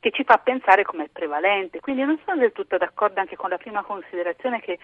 che 0.04 0.10
ci 0.10 0.22
fa 0.22 0.36
pensare 0.36 0.82
come 0.84 1.04
è 1.04 1.08
prevalente. 1.10 1.80
Quindi 1.80 2.02
non 2.02 2.20
sono 2.26 2.38
del 2.38 2.52
tutto 2.52 2.76
d'accordo 2.76 3.20
anche 3.20 3.36
con 3.36 3.48
la 3.48 3.56
prima 3.56 3.82
considerazione 3.82 4.60
che 4.60 4.78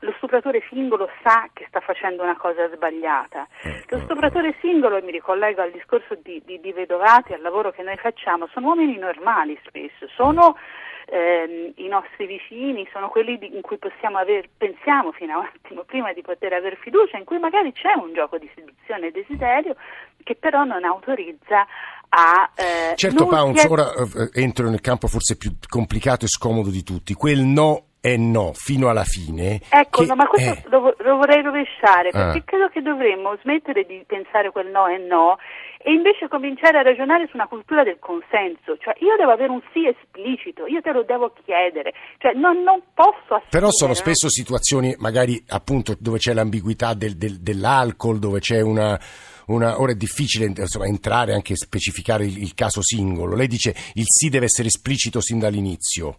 lo 0.00 0.12
stupratore 0.18 0.62
singolo 0.68 1.08
sa 1.22 1.48
che 1.54 1.64
sta 1.68 1.80
facendo 1.80 2.22
una 2.22 2.36
cosa 2.36 2.68
sbagliata. 2.68 3.48
Lo 3.88 4.00
stupratore 4.00 4.54
singolo, 4.60 4.98
e 4.98 5.02
mi 5.02 5.12
ricollego 5.12 5.62
al 5.62 5.70
discorso 5.70 6.14
di, 6.22 6.42
di, 6.44 6.60
di 6.60 6.72
Vedovati, 6.72 7.32
al 7.32 7.40
lavoro 7.40 7.70
che 7.70 7.82
noi 7.82 7.96
facciamo, 7.96 8.48
sono 8.48 8.66
uomini 8.66 8.98
normali 8.98 9.58
spesso, 9.64 10.06
sono 10.08 10.58
ehm, 11.06 11.72
i 11.76 11.88
nostri 11.88 12.26
vicini, 12.26 12.86
sono 12.92 13.08
quelli 13.08 13.38
di, 13.38 13.54
in 13.54 13.62
cui 13.62 13.78
possiamo 13.78 14.18
aver, 14.18 14.48
pensiamo 14.56 15.12
fino 15.12 15.34
a 15.34 15.38
un 15.38 15.48
attimo 15.52 15.84
prima 15.84 16.12
di 16.12 16.22
poter 16.22 16.52
avere 16.52 16.76
fiducia, 16.76 17.16
in 17.16 17.24
cui 17.24 17.38
magari 17.38 17.72
c'è 17.72 17.94
un 17.96 18.12
gioco 18.12 18.38
di 18.38 18.50
seduzione 18.54 19.08
e 19.08 19.10
desiderio 19.12 19.76
che 20.22 20.34
però 20.34 20.64
non 20.64 20.84
autorizza 20.84 21.66
a... 22.08 22.50
Eh, 22.54 22.96
certo 22.96 23.26
Pounds, 23.26 23.64
è... 23.64 23.70
ora 23.70 23.92
eh, 23.92 24.42
entro 24.42 24.68
nel 24.68 24.80
campo 24.80 25.06
forse 25.06 25.36
più 25.36 25.52
complicato 25.68 26.24
e 26.24 26.28
scomodo 26.28 26.70
di 26.70 26.82
tutti, 26.82 27.14
quel 27.14 27.40
no 27.40 27.84
è 28.00 28.16
no 28.16 28.52
fino 28.54 28.88
alla 28.88 29.04
fine. 29.04 29.60
Ecco, 29.68 30.02
che, 30.02 30.06
no, 30.06 30.14
ma 30.14 30.26
questo 30.26 30.52
eh. 30.52 30.62
lo, 30.66 30.94
lo, 30.98 31.16
vorrei 31.16 31.42
rovesciare 31.42 32.10
perché 32.10 32.38
ah. 32.38 32.42
credo 32.44 32.68
che 32.68 32.80
dovremmo 32.80 33.36
smettere 33.42 33.84
di 33.84 34.04
pensare 34.06 34.50
quel 34.52 34.68
no 34.68 34.86
è 34.86 34.98
no 34.98 35.38
e 35.86 35.92
invece 35.92 36.26
cominciare 36.26 36.78
a 36.78 36.82
ragionare 36.82 37.28
su 37.28 37.36
una 37.36 37.46
cultura 37.46 37.84
del 37.84 38.00
consenso, 38.00 38.76
cioè 38.76 38.96
io 38.98 39.14
devo 39.16 39.30
avere 39.30 39.52
un 39.52 39.62
sì 39.72 39.86
esplicito, 39.86 40.66
io 40.66 40.80
te 40.80 40.90
lo 40.90 41.04
devo 41.04 41.32
chiedere, 41.44 41.94
cioè 42.18 42.32
non, 42.32 42.64
non 42.64 42.82
posso 42.92 43.38
assumere, 43.38 43.50
Però 43.50 43.70
sono 43.70 43.94
spesso 43.94 44.28
situazioni 44.28 44.96
magari 44.98 45.40
appunto 45.46 45.94
dove 46.00 46.18
c'è 46.18 46.32
l'ambiguità 46.32 46.92
del, 46.94 47.16
del, 47.16 47.38
dell'alcol, 47.38 48.18
dove 48.18 48.40
c'è 48.40 48.60
una 48.60 48.98
una, 49.46 49.80
ora 49.80 49.92
è 49.92 49.94
difficile 49.94 50.46
insomma, 50.46 50.86
entrare 50.86 51.32
anche 51.32 51.54
specificare 51.54 52.24
il, 52.24 52.42
il, 52.42 52.54
caso 52.54 52.82
singolo. 52.82 53.36
Lei 53.36 53.46
dice 53.46 53.72
il 53.94 54.06
sì 54.06 54.28
deve 54.28 54.46
essere 54.46 54.66
esplicito 54.66 55.20
sin 55.20 55.38
dall'inizio. 55.38 56.18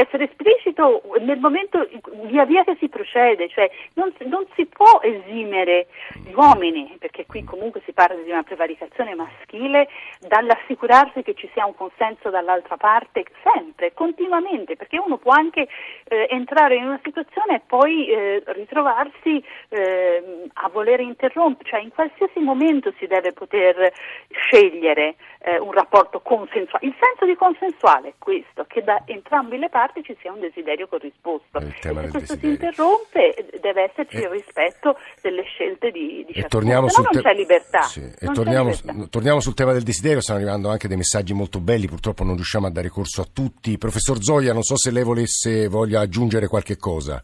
Essere 0.00 0.24
esplicito 0.24 1.02
nel 1.20 1.38
momento, 1.38 1.86
via 2.22 2.44
via 2.46 2.64
che 2.64 2.76
si 2.78 2.88
procede, 2.88 3.48
cioè 3.48 3.70
non, 3.94 4.14
non, 4.20 4.46
si 4.54 4.64
può 4.64 5.00
esimere 5.02 5.88
gli 6.24 6.32
uomini, 6.32 6.96
perché 6.98 7.26
qui 7.26 7.44
comunque 7.44 7.82
si 7.84 7.92
parla 7.92 8.20
di 8.22 8.30
una 8.30 8.42
prevaricazione 8.42 9.14
maschile, 9.14 9.88
dall'assicurarsi 10.20 11.22
che 11.22 11.34
ci 11.34 11.50
sia 11.52 11.66
un 11.66 11.74
consenso 11.74 12.30
dall'altra 12.30 12.78
parte 12.78 13.24
sempre, 13.42 13.92
continuamente, 13.92 14.76
perché 14.76 14.98
uno 14.98 15.18
può 15.18 15.32
anche 15.32 15.68
eh, 16.04 16.26
entrare 16.30 16.76
in 16.76 16.84
una 16.84 17.00
situazione 17.02 17.56
e 17.56 17.62
poi 17.66 18.08
eh, 18.08 18.42
ritrovarsi 18.46 19.44
eh, 19.68 20.48
a 20.54 20.68
voler 20.70 21.00
interrompere, 21.00 21.68
cioè 21.68 21.80
in 21.80 21.90
qualsiasi 21.90 22.38
momento 22.40 22.92
si 22.98 23.06
deve 23.06 23.32
poter 23.32 23.92
scegliere 24.30 25.16
eh, 25.40 25.58
un 25.58 25.72
rapporto 25.72 26.20
consensuale. 26.20 26.86
Il 26.86 26.94
senso 26.98 27.26
di 27.26 27.34
consensuale 27.36 28.08
è 28.08 28.14
questo, 28.18 28.64
che 28.66 28.82
da 28.82 29.02
entrambe 29.06 29.56
le 29.56 29.68
parti 29.68 29.89
ci 30.02 30.16
sia 30.20 30.32
un 30.32 30.40
desiderio 30.40 30.86
corrisposto. 30.86 31.58
E 31.58 31.74
se 31.80 31.92
questo 31.92 32.18
desiderio. 32.18 32.38
si 32.38 32.46
interrompe 32.46 33.34
deve 33.60 33.82
esserci 33.82 34.16
e... 34.16 34.20
il 34.20 34.28
rispetto 34.28 34.96
delle 35.20 35.42
scelte 35.42 35.90
di, 35.90 36.24
di 36.26 36.32
e 36.32 36.44
torniamo 36.44 36.88
sul 36.88 37.08
non 37.10 37.22
c'è 37.22 37.34
libertà. 37.34 37.82
Sì. 37.82 38.00
E 38.00 38.26
torniamo, 38.32 38.70
libertà. 38.70 39.08
torniamo, 39.08 39.40
sul 39.40 39.54
tema 39.54 39.72
del 39.72 39.82
desiderio, 39.82 40.20
stanno 40.20 40.38
arrivando 40.38 40.70
anche 40.70 40.88
dei 40.88 40.96
messaggi 40.96 41.32
molto 41.34 41.60
belli, 41.60 41.86
purtroppo 41.86 42.24
non 42.24 42.34
riusciamo 42.34 42.66
a 42.66 42.70
dare 42.70 42.88
corso 42.88 43.20
a 43.22 43.26
tutti. 43.32 43.78
Professor 43.78 44.22
Zoia, 44.22 44.52
non 44.52 44.62
so 44.62 44.76
se 44.76 44.90
lei 44.90 45.04
volesse, 45.04 45.68
voglia 45.68 46.00
aggiungere 46.00 46.46
qualche 46.46 46.76
cosa. 46.76 47.22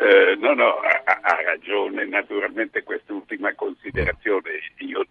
Eh, 0.00 0.36
no, 0.38 0.54
no, 0.54 0.76
ha, 0.80 1.20
ha, 1.20 1.42
ragione. 1.44 2.06
Naturalmente 2.06 2.82
quest'ultima 2.82 3.54
considerazione 3.54 4.50
io 4.78 5.04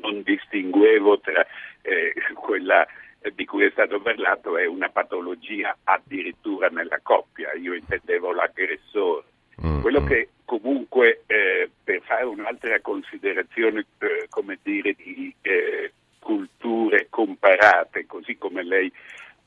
non 0.00 0.22
distinguevo 0.22 1.20
tra 1.20 1.46
eh, 1.82 2.14
quella 2.34 2.86
di 3.34 3.44
cui 3.44 3.64
è 3.64 3.70
stato 3.70 4.00
parlato 4.00 4.56
è 4.56 4.66
una 4.66 4.88
patologia 4.88 5.76
addirittura 5.84 6.68
nella 6.68 7.00
coppia, 7.02 7.52
io 7.54 7.74
intendevo 7.74 8.32
l'aggressore. 8.32 9.24
Mm, 9.64 9.80
Quello 9.80 10.00
mm. 10.00 10.06
che 10.06 10.28
comunque 10.44 11.22
eh, 11.26 11.70
per 11.82 12.00
fare 12.02 12.24
un'altra 12.24 12.80
considerazione 12.80 13.86
eh, 13.98 14.26
come 14.28 14.58
dire 14.62 14.94
di 14.94 15.34
eh, 15.42 15.92
culture 16.18 17.06
comparate, 17.10 18.06
così 18.06 18.36
come 18.36 18.62
lei 18.62 18.92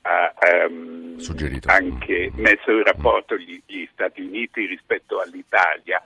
ha 0.02 0.34
um, 0.68 1.18
anche 1.66 2.32
messo 2.36 2.72
in 2.72 2.84
rapporto 2.84 3.36
gli, 3.38 3.60
gli 3.66 3.88
Stati 3.92 4.22
Uniti 4.22 4.66
rispetto 4.66 5.20
all'Italia, 5.20 6.02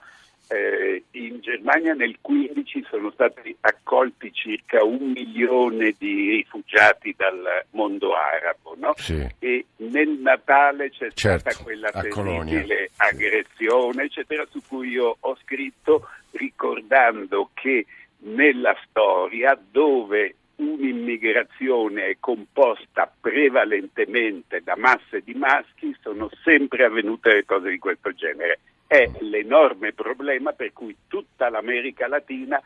eh, 0.52 1.04
in 1.12 1.40
Germania 1.40 1.94
nel 1.94 2.16
15 2.20 2.84
sono 2.90 3.12
stati 3.12 3.56
accolti 3.60 4.32
circa 4.32 4.82
un 4.82 5.12
milione 5.12 5.94
di 5.96 6.30
rifugiati 6.30 7.14
dal 7.16 7.64
mondo 7.70 8.14
arabo 8.14 8.74
no? 8.76 8.92
sì. 8.96 9.24
e 9.38 9.66
nel 9.76 10.08
Natale 10.08 10.90
c'è 10.90 11.12
certo, 11.12 11.50
stata 11.50 11.62
quella 11.62 11.90
terribile 11.92 12.90
aggressione 12.96 14.04
eccetera 14.04 14.44
su 14.50 14.60
cui 14.66 14.88
io 14.88 15.16
ho 15.20 15.36
scritto 15.42 16.08
ricordando 16.32 17.50
che 17.54 17.86
nella 18.22 18.76
storia 18.88 19.56
dove 19.70 20.34
un'immigrazione 20.56 22.06
è 22.06 22.16
composta 22.18 23.10
prevalentemente 23.20 24.62
da 24.64 24.74
masse 24.76 25.22
di 25.22 25.34
maschi 25.34 25.96
sono 26.02 26.28
sempre 26.42 26.84
avvenute 26.84 27.44
cose 27.46 27.70
di 27.70 27.78
questo 27.78 28.12
genere 28.12 28.58
è 28.90 29.08
l'enorme 29.20 29.92
problema 29.92 30.50
per 30.50 30.72
cui 30.72 30.96
tutta 31.06 31.48
l'America 31.48 32.08
Latina 32.08 32.60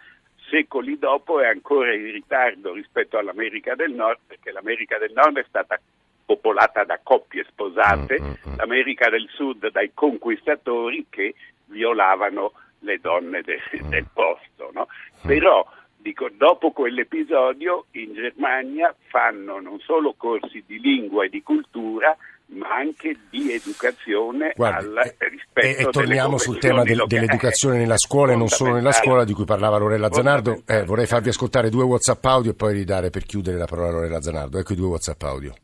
secoli 0.49 0.99
dopo 0.99 1.39
è 1.41 1.47
ancora 1.47 1.93
in 1.93 2.11
ritardo 2.13 2.73
rispetto 2.73 3.19
all'America 3.19 3.75
del 3.75 3.93
Nord 3.93 4.21
perché 4.27 4.51
l'America 4.51 4.97
del 4.97 5.13
Nord 5.13 5.37
è 5.37 5.45
stata 5.47 5.79
popolata 6.25 6.83
da 6.85 6.99
coppie 7.03 7.45
sposate, 7.45 8.23
mm, 8.23 8.25
mm, 8.25 8.31
mm. 8.31 8.57
l'America 8.57 9.11
del 9.11 9.29
Sud 9.35 9.71
dai 9.71 9.91
conquistatori 9.93 11.05
che 11.11 11.35
violavano 11.67 12.53
le 12.79 12.99
donne 13.01 13.43
de- 13.43 13.61
del 13.91 14.07
posto. 14.11 14.71
No? 14.73 14.89
Però 15.27 15.71
dico, 15.99 16.31
dopo 16.33 16.71
quell'episodio 16.71 17.85
in 17.91 18.15
Germania 18.15 18.97
fanno 19.09 19.61
non 19.61 19.79
solo 19.81 20.15
corsi 20.17 20.65
di 20.67 20.81
lingua 20.81 21.27
e 21.27 21.29
di 21.29 21.43
cultura, 21.43 22.17
ma 22.47 22.75
anche 22.77 23.17
di 23.31 23.53
educazione 23.53 24.53
Guardi, 24.55 24.87
al 24.87 25.15
rispetto 25.31 25.67
e, 25.67 25.83
e 25.83 25.91
torniamo 25.91 26.37
sul 26.39 26.59
tema 26.59 26.83
del, 26.83 27.05
dell'educazione 27.07 27.79
nella 27.79 27.97
scuola 27.97 28.33
e 28.33 28.37
non 28.37 28.49
solo 28.49 28.75
nella 28.75 28.93
scuola 28.93 29.25
di 29.25 29.33
cui 29.33 29.45
parlava 29.45 29.79
Lorella 29.79 30.13
Zanardo. 30.13 30.63
Eh, 30.67 30.85
vorrei 30.85 31.07
farvi 31.07 31.31
ascoltare 31.31 31.71
due 31.71 31.85
whatsapp 31.85 32.25
audio 32.25 32.51
e 32.51 32.55
poi 32.55 32.75
ridare 32.75 33.11
per 33.11 33.25
chiudere 33.25 33.57
la 33.57 33.67
parola 33.67 33.89
a 33.89 33.93
Lorella 33.93 34.21
Zanardo. 34.21 34.59
Ecco 34.59 34.73
i 34.73 34.77
due 34.77 34.89
whatsapp 34.89 35.23
audio. 35.23 35.55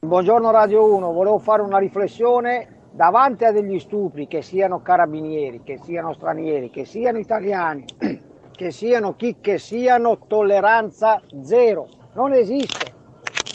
Buongiorno 0.00 0.50
Radio 0.50 0.94
1 0.94 1.12
volevo 1.12 1.38
fare 1.38 1.62
una 1.62 1.78
riflessione 1.78 2.88
davanti 2.92 3.44
a 3.44 3.52
degli 3.52 3.78
stupri 3.78 4.26
che 4.26 4.42
siano 4.42 4.82
carabinieri 4.82 5.62
che 5.62 5.78
siano 5.82 6.12
stranieri 6.12 6.70
che 6.70 6.84
siano 6.84 7.18
italiani 7.18 7.84
che 8.50 8.70
siano 8.72 9.14
chi 9.14 9.36
che 9.40 9.58
siano 9.58 10.18
tolleranza 10.26 11.22
zero. 11.42 11.88
Non 12.14 12.32
esiste 12.32 12.92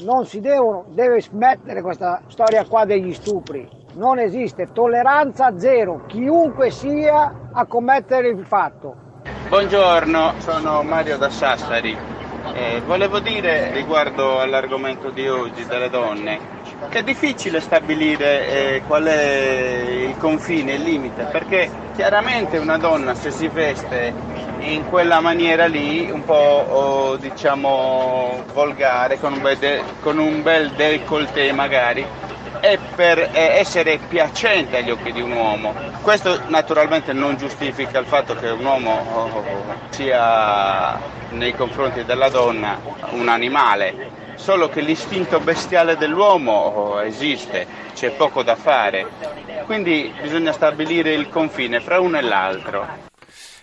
non 0.03 0.25
si 0.25 0.41
devono, 0.41 0.85
deve 0.89 1.21
smettere 1.21 1.81
questa 1.81 2.21
storia 2.27 2.65
qua 2.65 2.85
degli 2.85 3.13
stupri. 3.13 3.67
Non 3.93 4.19
esiste 4.19 4.69
tolleranza 4.73 5.57
zero, 5.57 6.03
chiunque 6.07 6.69
sia 6.69 7.49
a 7.53 7.65
commettere 7.65 8.27
il 8.27 8.45
fatto. 8.45 8.95
Buongiorno, 9.47 10.33
sono 10.39 10.83
Mario 10.83 11.17
da 11.17 11.29
Sassari. 11.29 11.95
Eh, 12.53 12.81
volevo 12.85 13.19
dire 13.19 13.71
riguardo 13.71 14.39
all'argomento 14.39 15.09
di 15.09 15.27
oggi 15.27 15.65
delle 15.65 15.89
donne 15.89 16.55
che 16.89 16.99
è 16.99 17.03
difficile 17.03 17.59
stabilire 17.59 18.47
eh, 18.75 18.81
qual 18.85 19.05
è 19.05 20.05
il 20.07 20.17
confine, 20.17 20.73
il 20.73 20.83
limite, 20.83 21.23
perché 21.31 21.69
chiaramente 21.95 22.57
una 22.57 22.77
donna 22.77 23.15
se 23.15 23.31
si 23.31 23.47
veste 23.47 24.13
in 24.65 24.87
quella 24.87 25.19
maniera 25.19 25.67
lì, 25.67 26.09
un 26.09 26.23
po' 26.23 26.33
oh, 26.33 27.15
diciamo 27.17 28.43
volgare, 28.53 29.19
con 29.19 29.33
un 29.33 29.41
bel, 29.41 29.57
de- 29.57 29.83
con 30.01 30.17
un 30.17 30.41
bel 30.41 30.71
décolleté 30.71 31.51
magari, 31.51 32.05
è 32.59 32.77
per 32.95 33.29
essere 33.33 33.99
piacente 34.07 34.77
agli 34.77 34.89
occhi 34.89 35.11
di 35.11 35.21
un 35.21 35.31
uomo. 35.31 35.73
Questo 36.01 36.41
naturalmente 36.47 37.13
non 37.13 37.37
giustifica 37.37 37.99
il 37.99 38.05
fatto 38.05 38.35
che 38.35 38.49
un 38.49 38.65
uomo 38.65 39.05
oh, 39.13 39.43
sia 39.89 40.99
nei 41.29 41.53
confronti 41.53 42.03
della 42.03 42.29
donna 42.29 42.79
un 43.11 43.27
animale, 43.27 44.33
solo 44.35 44.69
che 44.69 44.81
l'istinto 44.81 45.39
bestiale 45.39 45.95
dell'uomo 45.95 46.51
oh, 46.51 47.03
esiste, 47.03 47.67
c'è 47.93 48.11
poco 48.11 48.41
da 48.41 48.55
fare, 48.55 49.05
quindi 49.65 50.11
bisogna 50.21 50.51
stabilire 50.51 51.13
il 51.13 51.29
confine 51.29 51.79
fra 51.79 51.99
uno 51.99 52.17
e 52.17 52.21
l'altro 52.21 53.13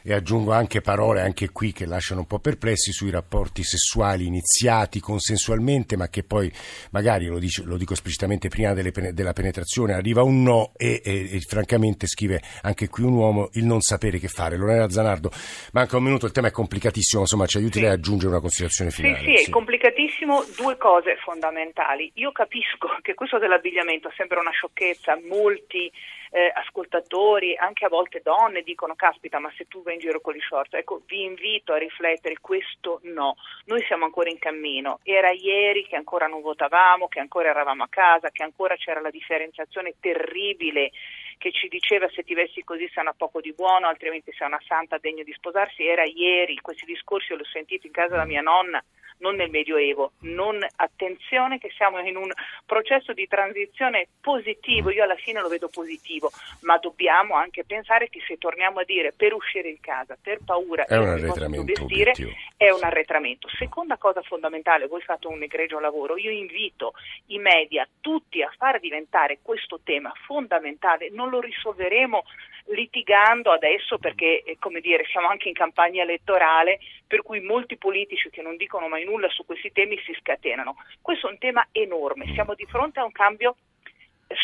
e 0.02 0.12
aggiungo 0.12 0.52
anche 0.52 0.80
parole 0.80 1.20
anche 1.20 1.50
qui 1.50 1.72
che 1.72 1.86
lasciano 1.86 2.20
un 2.20 2.26
po' 2.26 2.38
perplessi 2.38 2.92
sui 2.92 3.10
rapporti 3.10 3.62
sessuali 3.62 4.26
iniziati 4.26 5.00
consensualmente 5.00 5.96
ma 5.96 6.08
che 6.08 6.22
poi 6.22 6.52
magari 6.90 7.26
lo, 7.26 7.38
dice, 7.38 7.62
lo 7.64 7.76
dico 7.76 7.92
esplicitamente 7.92 8.48
prima 8.48 8.74
delle, 8.74 8.90
della 9.12 9.32
penetrazione 9.32 9.94
arriva 9.94 10.22
un 10.22 10.42
no 10.42 10.72
e, 10.76 11.00
e, 11.04 11.36
e, 11.36 11.40
francamente 11.40 12.06
scrive 12.06 12.40
anche 12.62 12.88
qui 12.88 13.04
un 13.04 13.14
uomo 13.14 13.50
il 13.54 13.64
non 13.64 13.80
sapere 13.80 14.18
che 14.18 14.28
fare. 14.28 14.56
Lorena 14.56 14.88
Zanardo 14.88 15.30
manca 15.72 15.96
un 15.96 16.04
minuto 16.04 16.26
il 16.26 16.32
tema 16.32 16.48
è 16.48 16.50
complicatissimo 16.50 17.22
insomma 17.22 17.46
ci 17.46 17.58
aiuti 17.58 17.74
sì. 17.74 17.80
lei 17.80 17.90
a 17.90 17.94
aggiungere 17.94 18.30
una 18.30 18.40
considerazione 18.40 18.90
finale 18.90 19.18
sì, 19.18 19.24
sì, 19.24 19.36
sì, 19.36 19.48
è 19.48 19.50
complicatissimo 19.50 20.44
due 20.56 20.76
cose 20.76 21.16
fondamentali. 21.16 22.10
Io 22.14 22.32
capisco 22.32 22.88
che 23.02 23.14
questo 23.14 23.38
dell'abbigliamento 23.38 24.10
sembra 24.16 24.40
una 24.40 24.50
sciocchezza 24.50 25.18
molti 25.28 25.90
eh, 26.32 26.50
ascoltatori, 26.54 27.56
anche 27.56 27.84
a 27.84 27.90
volte 27.90 28.22
donne, 28.24 28.62
dicono 28.62 28.94
caspita 28.94 29.38
ma 29.38 29.52
se 29.56 29.66
tu 29.68 29.82
vai 29.82 29.94
in 29.94 30.00
giro 30.00 30.20
con 30.20 30.34
gli 30.34 30.40
short, 30.40 30.74
ecco 30.74 31.02
vi 31.06 31.24
invito 31.24 31.74
a 31.74 31.78
riflettere, 31.78 32.36
questo 32.40 33.00
no, 33.04 33.36
noi 33.66 33.82
siamo 33.84 34.06
ancora 34.06 34.30
in 34.30 34.38
cammino, 34.38 35.00
era 35.02 35.30
ieri 35.30 35.86
che 35.86 35.96
ancora 35.96 36.26
non 36.26 36.40
votavamo, 36.40 37.08
che 37.08 37.20
ancora 37.20 37.50
eravamo 37.50 37.82
a 37.84 37.88
casa, 37.88 38.30
che 38.30 38.42
ancora 38.42 38.76
c'era 38.76 39.00
la 39.00 39.10
differenziazione 39.10 39.94
terribile 40.00 40.90
che 41.38 41.52
ci 41.52 41.68
diceva 41.68 42.08
se 42.10 42.22
ti 42.22 42.34
vesti 42.34 42.62
così 42.62 42.88
sei 42.92 43.02
una 43.02 43.14
poco 43.16 43.40
di 43.40 43.52
buono, 43.52 43.86
altrimenti 43.86 44.32
sei 44.32 44.46
una 44.46 44.60
santa 44.66 44.98
degna 44.98 45.22
di 45.22 45.32
sposarsi, 45.32 45.86
era 45.86 46.04
ieri, 46.04 46.56
questi 46.60 46.84
discorsi 46.84 47.34
l'ho 47.34 47.44
sentito 47.44 47.86
in 47.86 47.92
casa 47.92 48.16
da 48.16 48.24
mia 48.24 48.40
nonna 48.40 48.82
non 49.22 49.36
nel 49.36 49.48
Medioevo. 49.48 50.12
Non, 50.20 50.58
attenzione 50.76 51.58
che 51.58 51.70
siamo 51.74 51.98
in 52.00 52.16
un 52.16 52.30
processo 52.66 53.14
di 53.14 53.26
transizione 53.26 54.08
positivo, 54.20 54.90
io 54.90 55.04
alla 55.04 55.16
fine 55.16 55.40
lo 55.40 55.48
vedo 55.48 55.68
positivo, 55.68 56.30
ma 56.60 56.76
dobbiamo 56.76 57.34
anche 57.34 57.64
pensare 57.64 58.08
che 58.08 58.20
se 58.26 58.36
torniamo 58.36 58.80
a 58.80 58.84
dire 58.84 59.14
per 59.16 59.32
uscire 59.32 59.70
di 59.70 59.80
casa, 59.80 60.18
per 60.20 60.40
paura 60.44 60.84
è 60.84 60.96
un 60.96 61.08
arretramento 61.08 61.64
vestire, 61.64 62.12
è 62.56 62.70
un 62.70 62.82
arretramento. 62.82 63.48
Seconda 63.56 63.96
cosa 63.96 64.20
fondamentale, 64.22 64.86
voi 64.86 65.00
fate 65.00 65.28
un 65.28 65.42
egregio 65.42 65.78
lavoro, 65.78 66.18
io 66.18 66.30
invito 66.30 66.92
i 67.26 67.38
media 67.38 67.88
tutti 68.00 68.42
a 68.42 68.52
far 68.56 68.80
diventare 68.80 69.38
questo 69.40 69.80
tema 69.82 70.12
fondamentale, 70.26 71.10
non 71.22 71.30
lo 71.30 71.40
risolveremo 71.40 72.24
litigando 72.66 73.50
adesso 73.52 73.98
perché 73.98 74.42
eh, 74.42 74.56
come 74.58 74.80
dire, 74.80 75.04
siamo 75.10 75.28
anche 75.28 75.48
in 75.48 75.54
campagna 75.54 76.02
elettorale 76.02 76.80
per 77.06 77.22
cui 77.22 77.40
molti 77.40 77.76
politici 77.76 78.30
che 78.30 78.42
non 78.42 78.56
dicono 78.56 78.88
mai 78.88 79.04
nulla 79.04 79.28
su 79.28 79.44
questi 79.44 79.70
temi 79.72 79.98
si 80.04 80.12
scatenano. 80.18 80.76
Questo 81.00 81.28
è 81.28 81.30
un 81.30 81.38
tema 81.38 81.66
enorme, 81.70 82.32
siamo 82.34 82.54
di 82.54 82.66
fronte 82.66 83.00
a 83.00 83.04
un 83.04 83.12
cambio 83.12 83.56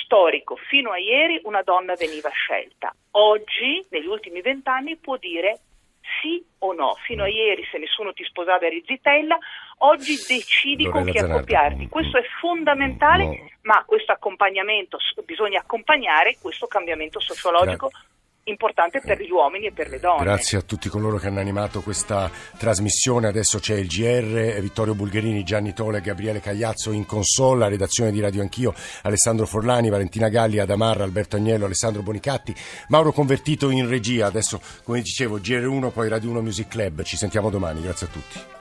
storico. 0.04 0.56
Fino 0.68 0.90
a 0.90 0.98
ieri 0.98 1.40
una 1.44 1.62
donna 1.62 1.94
veniva 1.94 2.30
scelta, 2.30 2.94
oggi 3.12 3.84
negli 3.90 4.06
ultimi 4.06 4.40
vent'anni 4.40 4.96
può 4.96 5.16
dire 5.16 5.60
sì 6.20 6.44
o 6.58 6.72
no. 6.72 6.94
Fino 7.04 7.24
a 7.24 7.28
ieri 7.28 7.64
se 7.70 7.78
nessuno 7.78 8.12
ti 8.12 8.24
sposava 8.24 8.66
eri 8.66 8.82
zitella, 8.86 9.38
oggi 9.78 10.14
decidi 10.26 10.84
Lorella 10.84 10.92
con 11.02 11.04
chi 11.12 11.18
Zanardi. 11.18 11.34
accoppiarti. 11.36 11.88
Questo 11.88 12.18
è 12.18 12.22
fondamentale, 12.40 13.24
No. 13.24 13.48
ma 13.62 13.84
questo 13.86 14.12
accompagnamento 14.12 14.98
bisogna 15.24 15.60
accompagnare 15.60 16.36
questo 16.40 16.66
cambiamento 16.66 17.20
sociologico 17.20 17.90
importante 18.48 19.00
per 19.00 19.20
gli 19.20 19.30
uomini 19.30 19.66
e 19.66 19.72
per 19.72 19.88
le 19.88 20.00
donne. 20.00 20.24
Grazie 20.24 20.58
a 20.58 20.62
tutti 20.62 20.88
coloro 20.88 21.18
che 21.18 21.26
hanno 21.26 21.40
animato 21.40 21.80
questa 21.80 22.30
trasmissione. 22.56 23.28
Adesso 23.28 23.58
c'è 23.58 23.74
il 23.74 23.86
GR, 23.86 24.60
Vittorio 24.60 24.94
Bulgherini, 24.94 25.44
Gianni 25.44 25.72
Tole, 25.72 26.00
Gabriele 26.00 26.40
Cagliazzo 26.40 26.92
in 26.92 27.06
console, 27.06 27.60
la 27.60 27.68
redazione 27.68 28.10
di 28.10 28.20
Radio 28.20 28.42
Anch'io, 28.42 28.74
Alessandro 29.02 29.46
Forlani, 29.46 29.88
Valentina 29.88 30.28
Galli, 30.28 30.58
Adamarra, 30.58 31.04
Alberto 31.04 31.36
Agnello, 31.36 31.66
Alessandro 31.66 32.02
Bonicatti, 32.02 32.54
Mauro 32.88 33.12
Convertito 33.12 33.70
in 33.70 33.88
regia. 33.88 34.26
Adesso, 34.26 34.60
come 34.82 35.00
dicevo, 35.00 35.38
GR1, 35.38 35.90
poi 35.92 36.08
Radio 36.08 36.30
1 36.30 36.42
Music 36.42 36.68
Club. 36.68 37.02
Ci 37.02 37.16
sentiamo 37.16 37.50
domani. 37.50 37.82
Grazie 37.82 38.06
a 38.06 38.10
tutti. 38.10 38.56